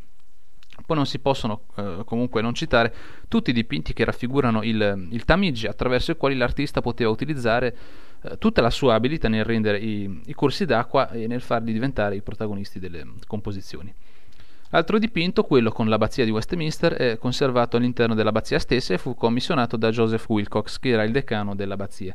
Poi 0.84 0.96
non 0.96 1.06
si 1.06 1.18
possono 1.18 1.62
eh, 1.76 2.02
comunque 2.04 2.42
non 2.42 2.52
citare 2.52 2.94
tutti 3.26 3.50
i 3.50 3.52
dipinti 3.54 3.94
che 3.94 4.04
raffigurano 4.04 4.62
il, 4.62 5.08
il 5.10 5.24
Tamigi 5.24 5.66
attraverso 5.66 6.10
i 6.10 6.16
quali 6.16 6.36
l'artista 6.36 6.82
poteva 6.82 7.10
utilizzare 7.10 7.76
eh, 8.22 8.36
tutta 8.36 8.60
la 8.60 8.70
sua 8.70 8.94
abilità 8.94 9.28
nel 9.28 9.44
rendere 9.44 9.78
i, 9.78 10.20
i 10.26 10.34
corsi 10.34 10.66
d'acqua 10.66 11.10
e 11.10 11.26
nel 11.26 11.40
farli 11.40 11.72
diventare 11.72 12.16
i 12.16 12.22
protagonisti 12.22 12.78
delle 12.78 13.06
composizioni. 13.26 13.94
L'altro 14.72 14.98
dipinto, 14.98 15.42
quello 15.42 15.72
con 15.72 15.88
l'abbazia 15.88 16.24
di 16.24 16.30
Westminster, 16.30 16.92
è 16.92 17.18
conservato 17.18 17.76
all'interno 17.76 18.14
dell'abbazia 18.14 18.58
stessa 18.60 18.94
e 18.94 18.98
fu 18.98 19.14
commissionato 19.16 19.76
da 19.76 19.90
Joseph 19.90 20.28
Wilcox, 20.28 20.78
che 20.78 20.90
era 20.90 21.02
il 21.02 21.10
decano 21.10 21.56
dell'abbazia. 21.56 22.14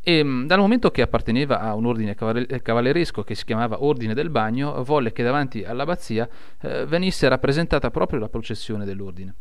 E 0.00 0.24
mm, 0.24 0.46
dal 0.46 0.58
momento 0.58 0.90
che 0.90 1.02
apparteneva 1.02 1.60
a 1.60 1.74
un 1.74 1.86
ordine 1.86 2.16
cavalleresco 2.16 3.22
che 3.22 3.36
si 3.36 3.44
chiamava 3.44 3.84
Ordine 3.84 4.14
del 4.14 4.30
Bagno, 4.30 4.82
volle 4.82 5.12
che 5.12 5.22
davanti 5.22 5.62
all'abbazia 5.62 6.28
eh, 6.60 6.84
venisse 6.86 7.28
rappresentata 7.28 7.90
proprio 7.92 8.18
la 8.18 8.28
processione 8.28 8.84
dell'ordine. 8.84 9.34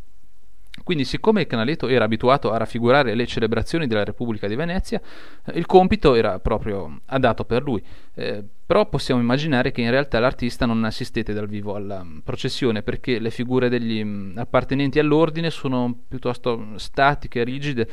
Quindi, 0.84 1.03
siccome 1.03 1.41
il 1.41 1.47
canaletto 1.47 1.88
era 1.88 2.05
abituato 2.05 2.51
a 2.51 2.57
raffigurare 2.57 3.13
le 3.13 3.27
celebrazioni 3.27 3.88
della 3.88 4.03
Repubblica 4.03 4.47
di 4.47 4.55
Venezia, 4.55 5.01
eh, 5.45 5.57
il 5.57 5.65
compito 5.65 6.15
era 6.15 6.39
proprio 6.39 7.01
adatto 7.07 7.43
per 7.43 7.62
lui. 7.62 7.84
Eh, 8.15 8.43
però 8.65 8.88
possiamo 8.88 9.19
immaginare 9.19 9.71
che 9.71 9.81
in 9.81 9.89
realtà 9.89 10.19
l'artista 10.19 10.65
non 10.65 10.84
assistette 10.86 11.34
dal 11.34 11.47
vivo 11.47 11.75
alla 11.75 12.03
mm, 12.03 12.19
processione 12.19 12.84
perché 12.84 13.19
le 13.19 13.29
figure 13.29 13.67
degli 13.67 14.03
mm, 14.03 14.38
appartenenti 14.38 14.97
all'ordine 14.97 15.49
sono 15.49 15.93
piuttosto 16.07 16.77
statiche, 16.77 17.43
rigide 17.43 17.89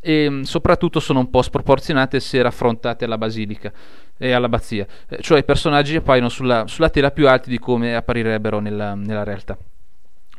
e 0.00 0.30
mm, 0.30 0.42
soprattutto 0.42 1.00
sono 1.00 1.18
un 1.20 1.30
po' 1.30 1.42
sproporzionate 1.42 2.20
se 2.20 2.40
raffrontate 2.40 3.04
alla 3.04 3.18
basilica 3.18 3.70
e 4.16 4.32
all'abbazia, 4.32 4.86
eh, 5.08 5.18
cioè 5.20 5.40
i 5.40 5.44
personaggi 5.44 5.96
appaiono 5.96 6.30
sulla, 6.30 6.66
sulla, 6.66 6.88
tela 6.88 7.10
più 7.10 7.28
alti 7.28 7.50
di 7.50 7.58
come 7.58 7.94
apparirebbero 7.94 8.60
nella, 8.60 8.94
nella 8.94 9.24
realtà. 9.24 9.58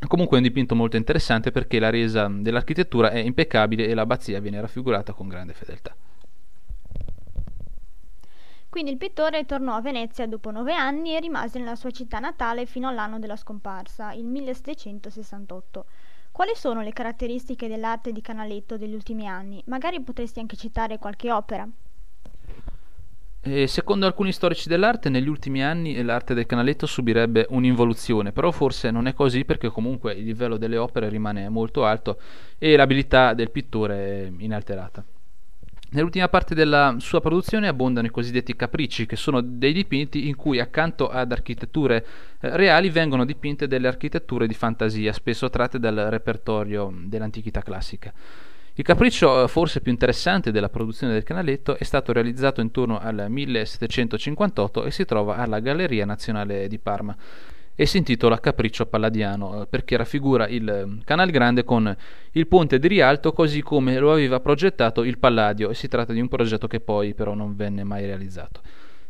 Comunque 0.06 0.36
è 0.36 0.40
un 0.40 0.46
dipinto 0.46 0.74
molto 0.74 0.96
interessante 0.96 1.50
perché 1.50 1.78
la 1.78 1.90
resa 1.90 2.28
dell'architettura 2.28 3.10
è 3.10 3.18
impeccabile 3.18 3.86
e 3.86 3.94
l'abbazia 3.94 4.40
viene 4.40 4.60
raffigurata 4.60 5.12
con 5.12 5.28
grande 5.28 5.54
fedeltà. 5.54 5.94
Quindi 8.68 8.92
il 8.92 8.98
pittore 8.98 9.46
tornò 9.46 9.74
a 9.74 9.80
Venezia 9.80 10.26
dopo 10.26 10.50
nove 10.50 10.74
anni 10.74 11.16
e 11.16 11.20
rimase 11.20 11.58
nella 11.58 11.76
sua 11.76 11.90
città 11.90 12.18
natale 12.18 12.66
fino 12.66 12.88
all'anno 12.88 13.18
della 13.18 13.36
scomparsa, 13.36 14.12
il 14.12 14.26
1768. 14.26 15.86
Quali 16.30 16.52
sono 16.54 16.82
le 16.82 16.92
caratteristiche 16.92 17.68
dell'arte 17.68 18.12
di 18.12 18.20
Canaletto 18.20 18.76
degli 18.76 18.92
ultimi 18.92 19.26
anni? 19.26 19.62
Magari 19.68 20.02
potresti 20.02 20.40
anche 20.40 20.56
citare 20.56 20.98
qualche 20.98 21.32
opera. 21.32 21.66
E 23.48 23.68
secondo 23.68 24.06
alcuni 24.06 24.32
storici 24.32 24.68
dell'arte, 24.68 25.08
negli 25.08 25.28
ultimi 25.28 25.62
anni 25.62 26.02
l'arte 26.02 26.34
del 26.34 26.46
canaletto 26.46 26.84
subirebbe 26.84 27.46
un'involuzione, 27.50 28.32
però 28.32 28.50
forse 28.50 28.90
non 28.90 29.06
è 29.06 29.14
così 29.14 29.44
perché 29.44 29.68
comunque 29.68 30.14
il 30.14 30.24
livello 30.24 30.56
delle 30.56 30.76
opere 30.76 31.08
rimane 31.08 31.48
molto 31.48 31.84
alto 31.84 32.18
e 32.58 32.74
l'abilità 32.74 33.34
del 33.34 33.52
pittore 33.52 34.24
è 34.24 34.32
inalterata. 34.38 35.04
Nell'ultima 35.90 36.28
parte 36.28 36.56
della 36.56 36.96
sua 36.98 37.20
produzione 37.20 37.68
abbondano 37.68 38.08
i 38.08 38.10
cosiddetti 38.10 38.56
capricci, 38.56 39.06
che 39.06 39.14
sono 39.14 39.40
dei 39.40 39.72
dipinti 39.72 40.26
in 40.26 40.34
cui 40.34 40.58
accanto 40.58 41.08
ad 41.08 41.30
architetture 41.30 42.04
eh, 42.40 42.56
reali 42.56 42.90
vengono 42.90 43.24
dipinte 43.24 43.68
delle 43.68 43.86
architetture 43.86 44.48
di 44.48 44.54
fantasia, 44.54 45.12
spesso 45.12 45.48
tratte 45.50 45.78
dal 45.78 45.94
repertorio 45.94 46.92
dell'antichità 46.92 47.62
classica. 47.62 48.12
Il 48.78 48.84
capriccio 48.84 49.44
eh, 49.44 49.48
forse 49.48 49.80
più 49.80 49.90
interessante 49.90 50.50
della 50.50 50.68
produzione 50.68 51.14
del 51.14 51.22
canaletto 51.22 51.78
è 51.78 51.82
stato 51.82 52.12
realizzato 52.12 52.60
intorno 52.60 52.98
al 52.98 53.24
1758 53.26 54.84
e 54.84 54.90
si 54.90 55.06
trova 55.06 55.36
alla 55.36 55.60
Galleria 55.60 56.04
Nazionale 56.04 56.68
di 56.68 56.78
Parma 56.78 57.16
e 57.74 57.86
si 57.86 57.96
intitola 57.96 58.38
Capriccio 58.38 58.84
Palladiano 58.84 59.62
eh, 59.62 59.66
perché 59.66 59.96
raffigura 59.96 60.46
il 60.46 60.68
eh, 60.68 61.04
Canal 61.04 61.30
Grande 61.30 61.64
con 61.64 61.96
il 62.32 62.46
ponte 62.46 62.78
di 62.78 62.88
Rialto 62.88 63.32
così 63.32 63.62
come 63.62 63.98
lo 63.98 64.12
aveva 64.12 64.40
progettato 64.40 65.04
il 65.04 65.16
Palladio 65.16 65.70
e 65.70 65.74
si 65.74 65.88
tratta 65.88 66.12
di 66.12 66.20
un 66.20 66.28
progetto 66.28 66.66
che 66.66 66.80
poi 66.80 67.14
però 67.14 67.32
non 67.32 67.56
venne 67.56 67.82
mai 67.82 68.04
realizzato. 68.04 68.60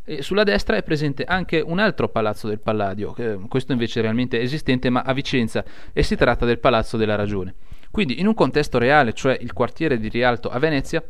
E 0.05 0.21
sulla 0.21 0.43
destra 0.43 0.77
è 0.77 0.83
presente 0.83 1.25
anche 1.25 1.59
un 1.59 1.79
altro 1.79 2.07
palazzo 2.07 2.47
del 2.47 2.61
Palladio, 2.61 3.13
eh, 3.17 3.37
questo 3.49 3.73
invece 3.73 3.99
è 3.99 4.03
realmente 4.03 4.39
esistente 4.39 4.89
ma 4.89 5.01
a 5.01 5.11
Vicenza 5.11 5.65
e 5.91 6.03
si 6.03 6.15
tratta 6.15 6.45
del 6.45 6.59
Palazzo 6.59 6.95
della 6.95 7.15
Ragione. 7.15 7.53
Quindi 7.91 8.19
in 8.19 8.27
un 8.27 8.33
contesto 8.33 8.77
reale, 8.77 9.13
cioè 9.13 9.37
il 9.39 9.53
quartiere 9.53 9.99
di 9.99 10.09
Rialto 10.09 10.49
a 10.49 10.59
Venezia, 10.59 11.03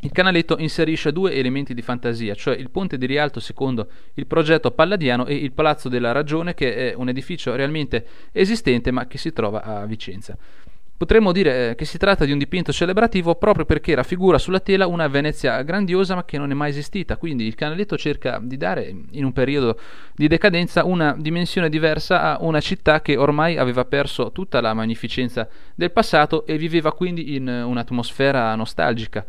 il 0.00 0.12
canaletto 0.12 0.58
inserisce 0.58 1.12
due 1.12 1.32
elementi 1.32 1.74
di 1.74 1.82
fantasia, 1.82 2.34
cioè 2.34 2.56
il 2.56 2.70
ponte 2.70 2.98
di 2.98 3.06
Rialto 3.06 3.40
secondo 3.40 3.88
il 4.14 4.26
progetto 4.26 4.70
palladiano 4.70 5.26
e 5.26 5.34
il 5.34 5.52
Palazzo 5.52 5.88
della 5.88 6.12
Ragione, 6.12 6.54
che 6.54 6.92
è 6.92 6.94
un 6.94 7.08
edificio 7.08 7.54
realmente 7.56 8.06
esistente 8.30 8.92
ma 8.92 9.06
che 9.06 9.18
si 9.18 9.32
trova 9.32 9.62
a 9.62 9.84
Vicenza. 9.86 10.36
Potremmo 10.98 11.30
dire 11.30 11.70
eh, 11.70 11.74
che 11.76 11.84
si 11.84 11.96
tratta 11.96 12.24
di 12.24 12.32
un 12.32 12.38
dipinto 12.38 12.72
celebrativo 12.72 13.36
proprio 13.36 13.64
perché 13.64 13.94
raffigura 13.94 14.36
sulla 14.36 14.58
tela 14.58 14.88
una 14.88 15.06
Venezia 15.06 15.62
grandiosa 15.62 16.16
ma 16.16 16.24
che 16.24 16.38
non 16.38 16.50
è 16.50 16.54
mai 16.54 16.70
esistita, 16.70 17.16
quindi 17.16 17.46
il 17.46 17.54
canaletto 17.54 17.96
cerca 17.96 18.40
di 18.42 18.56
dare 18.56 18.92
in 19.12 19.24
un 19.24 19.32
periodo 19.32 19.78
di 20.12 20.26
decadenza 20.26 20.84
una 20.84 21.14
dimensione 21.16 21.68
diversa 21.68 22.36
a 22.36 22.38
una 22.40 22.58
città 22.58 23.00
che 23.00 23.16
ormai 23.16 23.56
aveva 23.58 23.84
perso 23.84 24.32
tutta 24.32 24.60
la 24.60 24.74
magnificenza 24.74 25.48
del 25.72 25.92
passato 25.92 26.44
e 26.44 26.58
viveva 26.58 26.92
quindi 26.92 27.36
in 27.36 27.46
un'atmosfera 27.46 28.52
nostalgica. 28.56 29.24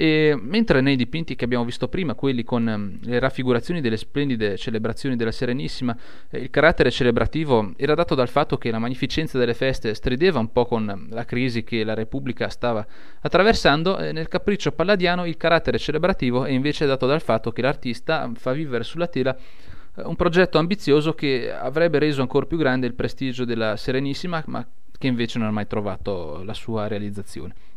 E 0.00 0.38
mentre 0.40 0.80
nei 0.80 0.94
dipinti 0.94 1.34
che 1.34 1.44
abbiamo 1.44 1.64
visto 1.64 1.88
prima, 1.88 2.14
quelli 2.14 2.44
con 2.44 2.68
ehm, 2.68 2.98
le 3.02 3.18
raffigurazioni 3.18 3.80
delle 3.80 3.96
splendide 3.96 4.56
celebrazioni 4.56 5.16
della 5.16 5.32
Serenissima, 5.32 5.96
eh, 6.30 6.38
il 6.38 6.50
carattere 6.50 6.92
celebrativo 6.92 7.72
era 7.76 7.96
dato 7.96 8.14
dal 8.14 8.28
fatto 8.28 8.58
che 8.58 8.70
la 8.70 8.78
magnificenza 8.78 9.38
delle 9.38 9.54
feste 9.54 9.94
strideva 9.94 10.38
un 10.38 10.52
po' 10.52 10.66
con 10.66 10.88
ehm, 10.88 11.08
la 11.10 11.24
crisi 11.24 11.64
che 11.64 11.82
la 11.82 11.94
Repubblica 11.94 12.48
stava 12.48 12.86
attraversando, 13.22 13.98
nel 14.12 14.28
capriccio 14.28 14.70
palladiano 14.70 15.26
il 15.26 15.36
carattere 15.36 15.78
celebrativo 15.78 16.44
è 16.44 16.52
invece 16.52 16.86
dato 16.86 17.08
dal 17.08 17.20
fatto 17.20 17.50
che 17.50 17.60
l'artista 17.60 18.30
fa 18.36 18.52
vivere 18.52 18.84
sulla 18.84 19.08
tela 19.08 19.36
eh, 19.36 20.02
un 20.04 20.14
progetto 20.14 20.58
ambizioso 20.58 21.12
che 21.12 21.52
avrebbe 21.52 21.98
reso 21.98 22.20
ancora 22.20 22.46
più 22.46 22.56
grande 22.56 22.86
il 22.86 22.94
prestigio 22.94 23.44
della 23.44 23.74
Serenissima, 23.74 24.44
ma 24.46 24.64
che 24.96 25.08
invece 25.08 25.40
non 25.40 25.48
ha 25.48 25.52
mai 25.52 25.66
trovato 25.66 26.44
la 26.44 26.54
sua 26.54 26.86
realizzazione. 26.86 27.67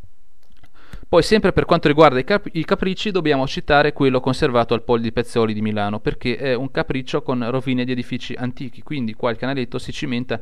Poi, 1.11 1.23
sempre 1.23 1.51
per 1.51 1.65
quanto 1.65 1.89
riguarda 1.89 2.19
i, 2.19 2.23
cap- 2.23 2.47
i, 2.53 2.63
capricci, 2.63 3.11
dobbiamo 3.11 3.45
citare 3.45 3.91
quello 3.91 4.21
conservato 4.21 4.73
al 4.73 4.83
Pol 4.83 5.01
di 5.01 5.11
Pezzoli 5.11 5.53
di 5.53 5.61
Milano, 5.61 5.99
perché 5.99 6.37
è 6.37 6.53
un 6.53 6.71
capriccio 6.71 7.21
con 7.21 7.51
rovine 7.51 7.83
di 7.83 7.91
edifici 7.91 8.33
antichi, 8.33 8.81
quindi 8.81 9.13
qua 9.13 9.29
il 9.29 9.35
canaletto 9.35 9.77
si 9.77 9.91
cimenta 9.91 10.41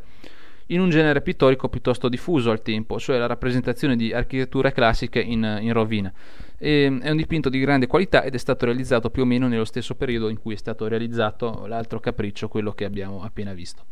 in 0.67 0.79
un 0.79 0.91
genere 0.91 1.23
pittorico 1.23 1.69
piuttosto 1.69 2.07
diffuso 2.07 2.51
al 2.51 2.61
tempo, 2.61 2.99
cioè 2.99 3.17
la 3.17 3.25
rappresentazione 3.25 3.95
di 3.95 4.13
architetture 4.13 4.71
classiche 4.71 5.19
in, 5.19 5.57
in 5.59 5.73
rovina. 5.73 6.13
E, 6.59 6.99
è 7.01 7.09
un 7.09 7.17
dipinto 7.17 7.49
di 7.49 7.59
grande 7.59 7.87
qualità 7.87 8.21
ed 8.21 8.35
è 8.35 8.37
stato 8.37 8.65
realizzato 8.65 9.09
più 9.09 9.23
o 9.23 9.25
meno 9.25 9.47
nello 9.47 9.65
stesso 9.65 9.95
periodo 9.95 10.29
in 10.29 10.39
cui 10.39 10.53
è 10.53 10.57
stato 10.57 10.87
realizzato 10.87 11.65
l'altro 11.65 11.99
capriccio, 11.99 12.47
quello 12.47 12.73
che 12.73 12.85
abbiamo 12.85 13.23
appena 13.23 13.53
visto. 13.53 13.85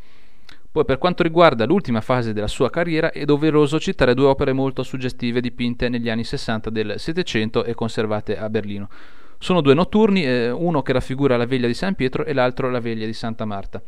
Poi 0.77 0.85
per 0.85 0.99
quanto 0.99 1.23
riguarda 1.23 1.65
l'ultima 1.65 2.01
fase 2.01 2.33
della 2.33 2.45
sua 2.45 2.69
carriera 2.69 3.09
è 3.09 3.25
doveroso 3.25 3.79
citare 3.79 4.13
due 4.13 4.27
opere 4.27 4.53
molto 4.53 4.83
suggestive 4.83 5.41
dipinte 5.41 5.89
negli 5.89 6.07
anni 6.07 6.23
60 6.23 6.69
del 6.69 6.99
Settecento 6.99 7.63
e 7.63 7.73
conservate 7.73 8.37
a 8.37 8.47
Berlino. 8.47 8.87
Sono 9.39 9.61
due 9.61 9.73
notturni, 9.73 10.23
eh, 10.23 10.51
uno 10.51 10.83
che 10.83 10.93
raffigura 10.93 11.35
la 11.35 11.47
veglia 11.47 11.65
di 11.65 11.73
San 11.73 11.95
Pietro 11.95 12.25
e 12.25 12.31
l'altro 12.31 12.69
la 12.69 12.79
veglia 12.79 13.07
di 13.07 13.13
Santa 13.13 13.43
Marta. 13.43 13.81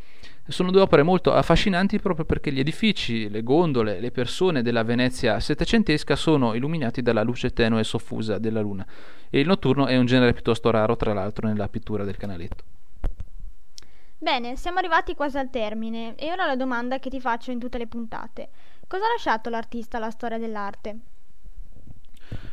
Sono 0.48 0.72
due 0.72 0.82
opere 0.82 1.04
molto 1.04 1.32
affascinanti 1.32 2.00
proprio 2.00 2.26
perché 2.26 2.52
gli 2.52 2.60
edifici, 2.60 3.30
le 3.30 3.44
gondole, 3.44 4.00
le 4.00 4.10
persone 4.10 4.64
della 4.64 4.84
Venezia 4.84 5.40
settecentesca 5.40 6.16
sono 6.16 6.56
illuminati 6.56 7.04
dalla 7.04 7.22
luce 7.22 7.52
tenue 7.52 7.82
e 7.82 7.84
soffusa 7.84 8.40
della 8.40 8.62
luna 8.62 8.84
e 9.30 9.40
il 9.40 9.46
notturno 9.46 9.86
è 9.86 9.96
un 9.96 10.08
genere 10.08 10.34
piuttosto 10.34 10.72
raro 10.72 10.96
tra 10.96 11.14
l'altro 11.14 11.48
nella 11.48 11.70
pittura 11.70 12.04
del 12.04 12.18
canaletto. 12.18 12.64
Bene, 14.22 14.56
siamo 14.58 14.80
arrivati 14.80 15.16
quasi 15.16 15.38
al 15.38 15.50
termine 15.50 16.14
e 16.16 16.30
ora 16.32 16.46
la 16.46 16.56
domanda 16.58 17.00
che 17.00 17.10
ti 17.10 17.20
faccio 17.22 17.52
in 17.52 17.60
tutte 17.60 17.78
le 17.78 17.88
puntate. 17.88 18.50
Cosa 18.86 19.06
ha 19.06 19.10
lasciato 19.10 19.50
l'artista 19.50 19.98
alla 19.98 20.12
storia 20.12 20.38
dell'arte? 20.38 21.00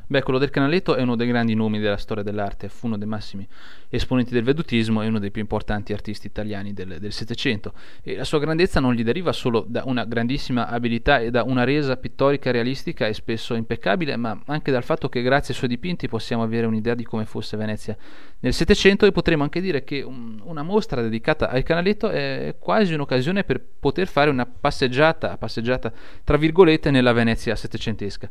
Beh, 0.08 0.22
quello 0.22 0.38
del 0.38 0.50
Canaletto 0.50 0.94
è 0.94 1.02
uno 1.02 1.16
dei 1.16 1.26
grandi 1.26 1.54
nomi 1.54 1.80
della 1.80 1.96
storia 1.96 2.22
dell'arte, 2.22 2.68
fu 2.68 2.86
uno 2.86 2.96
dei 2.96 3.08
massimi 3.08 3.44
esponenti 3.88 4.32
del 4.32 4.44
vedutismo 4.44 5.02
e 5.02 5.08
uno 5.08 5.18
dei 5.18 5.32
più 5.32 5.40
importanti 5.40 5.92
artisti 5.92 6.28
italiani 6.28 6.72
del 6.72 7.12
Settecento. 7.12 7.72
La 8.04 8.22
sua 8.22 8.38
grandezza 8.38 8.78
non 8.78 8.94
gli 8.94 9.02
deriva 9.02 9.32
solo 9.32 9.64
da 9.66 9.82
una 9.84 10.04
grandissima 10.04 10.68
abilità 10.68 11.18
e 11.18 11.32
da 11.32 11.42
una 11.42 11.64
resa 11.64 11.96
pittorica 11.96 12.52
realistica 12.52 13.08
e 13.08 13.14
spesso 13.14 13.54
impeccabile, 13.54 14.14
ma 14.14 14.40
anche 14.46 14.70
dal 14.70 14.84
fatto 14.84 15.08
che 15.08 15.22
grazie 15.22 15.52
ai 15.52 15.58
suoi 15.58 15.70
dipinti 15.70 16.06
possiamo 16.06 16.44
avere 16.44 16.66
un'idea 16.66 16.94
di 16.94 17.02
come 17.02 17.24
fosse 17.24 17.56
Venezia 17.56 17.96
nel 18.38 18.54
Settecento 18.54 19.06
e 19.06 19.12
potremmo 19.12 19.42
anche 19.42 19.60
dire 19.60 19.82
che 19.82 20.02
un, 20.02 20.40
una 20.44 20.62
mostra 20.62 21.02
dedicata 21.02 21.50
al 21.50 21.64
Canaletto 21.64 22.10
è 22.10 22.54
quasi 22.60 22.94
un'occasione 22.94 23.42
per 23.42 23.60
poter 23.60 24.06
fare 24.06 24.30
una 24.30 24.46
passeggiata, 24.46 25.36
passeggiata 25.36 25.92
tra 26.22 26.36
virgolette, 26.36 26.92
nella 26.92 27.12
Venezia 27.12 27.56
settecentesca. 27.56 28.30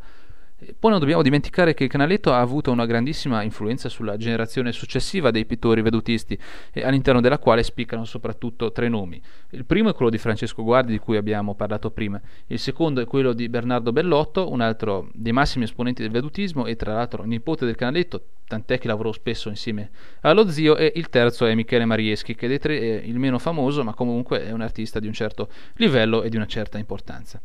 Poi 0.57 0.89
non 0.89 1.01
dobbiamo 1.01 1.21
dimenticare 1.21 1.73
che 1.73 1.83
il 1.83 1.89
Canaletto 1.89 2.31
ha 2.31 2.39
avuto 2.39 2.71
una 2.71 2.85
grandissima 2.85 3.43
influenza 3.43 3.89
sulla 3.89 4.15
generazione 4.15 4.71
successiva 4.71 5.29
dei 5.29 5.45
pittori 5.45 5.81
vedutisti, 5.81 6.39
all'interno 6.75 7.19
della 7.19 7.39
quale 7.39 7.61
spiccano 7.61 8.05
soprattutto 8.05 8.71
tre 8.71 8.87
nomi. 8.87 9.21
Il 9.49 9.65
primo 9.65 9.89
è 9.89 9.93
quello 9.93 10.09
di 10.09 10.17
Francesco 10.17 10.63
Guardi, 10.63 10.93
di 10.93 10.97
cui 10.97 11.17
abbiamo 11.17 11.55
parlato 11.55 11.91
prima, 11.91 12.21
il 12.47 12.57
secondo 12.57 13.01
è 13.01 13.05
quello 13.05 13.33
di 13.33 13.49
Bernardo 13.49 13.91
Bellotto, 13.91 14.49
un 14.49 14.61
altro 14.61 15.09
dei 15.13 15.33
massimi 15.33 15.65
esponenti 15.65 16.01
del 16.01 16.11
vedutismo 16.11 16.65
e 16.65 16.77
tra 16.77 16.93
l'altro 16.93 17.23
nipote 17.23 17.65
del 17.65 17.75
Canaletto, 17.75 18.23
tant'è 18.47 18.79
che 18.79 18.87
lavorò 18.87 19.11
spesso 19.11 19.49
insieme 19.49 19.89
allo 20.21 20.47
zio, 20.47 20.77
e 20.77 20.93
il 20.95 21.09
terzo 21.09 21.45
è 21.45 21.53
Michele 21.53 21.83
Marieschi, 21.83 22.33
che 22.33 22.47
dei 22.47 22.59
tre 22.59 22.79
è 22.79 23.01
il 23.03 23.19
meno 23.19 23.39
famoso, 23.39 23.83
ma 23.83 23.93
comunque 23.93 24.45
è 24.45 24.51
un 24.51 24.61
artista 24.61 25.01
di 25.01 25.07
un 25.07 25.13
certo 25.13 25.49
livello 25.75 26.23
e 26.23 26.29
di 26.29 26.37
una 26.37 26.47
certa 26.47 26.77
importanza. 26.77 27.41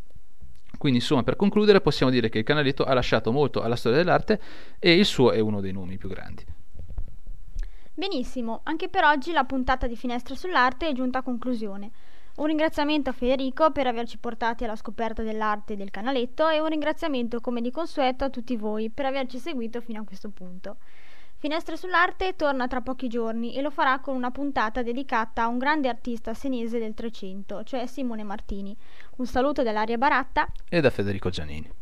Quindi 0.81 1.01
insomma 1.01 1.23
per 1.23 1.37
concludere 1.37 1.83
possiamo 1.83 2.11
dire 2.11 2.31
che 2.31 2.38
il 2.38 2.45
Canaletto 2.45 2.85
ha 2.85 2.95
lasciato 2.95 3.33
molto 3.33 3.61
alla 3.61 3.77
storia 3.77 3.99
dell'arte 3.99 4.40
e 4.79 4.95
il 4.95 5.05
suo 5.05 5.31
è 5.31 5.38
uno 5.38 5.61
dei 5.61 5.73
nomi 5.73 5.99
più 5.99 6.09
grandi. 6.09 6.43
Benissimo, 7.93 8.61
anche 8.62 8.88
per 8.88 9.05
oggi 9.05 9.31
la 9.33 9.45
puntata 9.45 9.87
di 9.87 9.95
Finestre 9.95 10.35
sull'arte 10.35 10.88
è 10.88 10.95
giunta 10.95 11.19
a 11.19 11.23
conclusione. 11.23 11.90
Un 12.37 12.47
ringraziamento 12.47 13.11
a 13.11 13.12
Federico 13.12 13.71
per 13.73 13.88
averci 13.88 14.16
portati 14.16 14.64
alla 14.64 14.75
scoperta 14.75 15.23
dell'arte 15.23 15.77
del 15.77 15.90
canaletto 15.90 16.49
e 16.49 16.61
un 16.61 16.69
ringraziamento 16.69 17.40
come 17.40 17.61
di 17.61 17.71
consueto 17.71 18.25
a 18.25 18.31
tutti 18.31 18.57
voi 18.57 18.88
per 18.88 19.05
averci 19.05 19.37
seguito 19.37 19.83
fino 19.83 20.01
a 20.01 20.05
questo 20.05 20.31
punto. 20.31 20.79
Finestre 21.40 21.79
sull'arte 21.79 22.37
torna 22.37 22.68
tra 22.68 22.83
pochi 22.83 23.09
giorni 23.09 23.55
e 23.55 23.62
lo 23.62 23.70
farà 23.70 23.98
con 24.00 24.14
una 24.14 24.31
puntata 24.31 24.83
dedicata 24.83 25.44
a 25.44 25.46
un 25.46 25.57
grande 25.57 25.88
artista 25.88 26.35
senese 26.35 26.79
del 26.79 26.92
Trecento, 26.92 27.64
cioè 27.64 27.87
Simone 27.87 28.24
Martini. 28.24 28.76
Un 29.16 29.24
saluto 29.26 29.62
dall'Aria 29.62 29.96
Baratta 29.96 30.53
e 30.68 30.83
da 30.83 30.90
Federico 30.90 31.31
Giannini. 31.31 31.80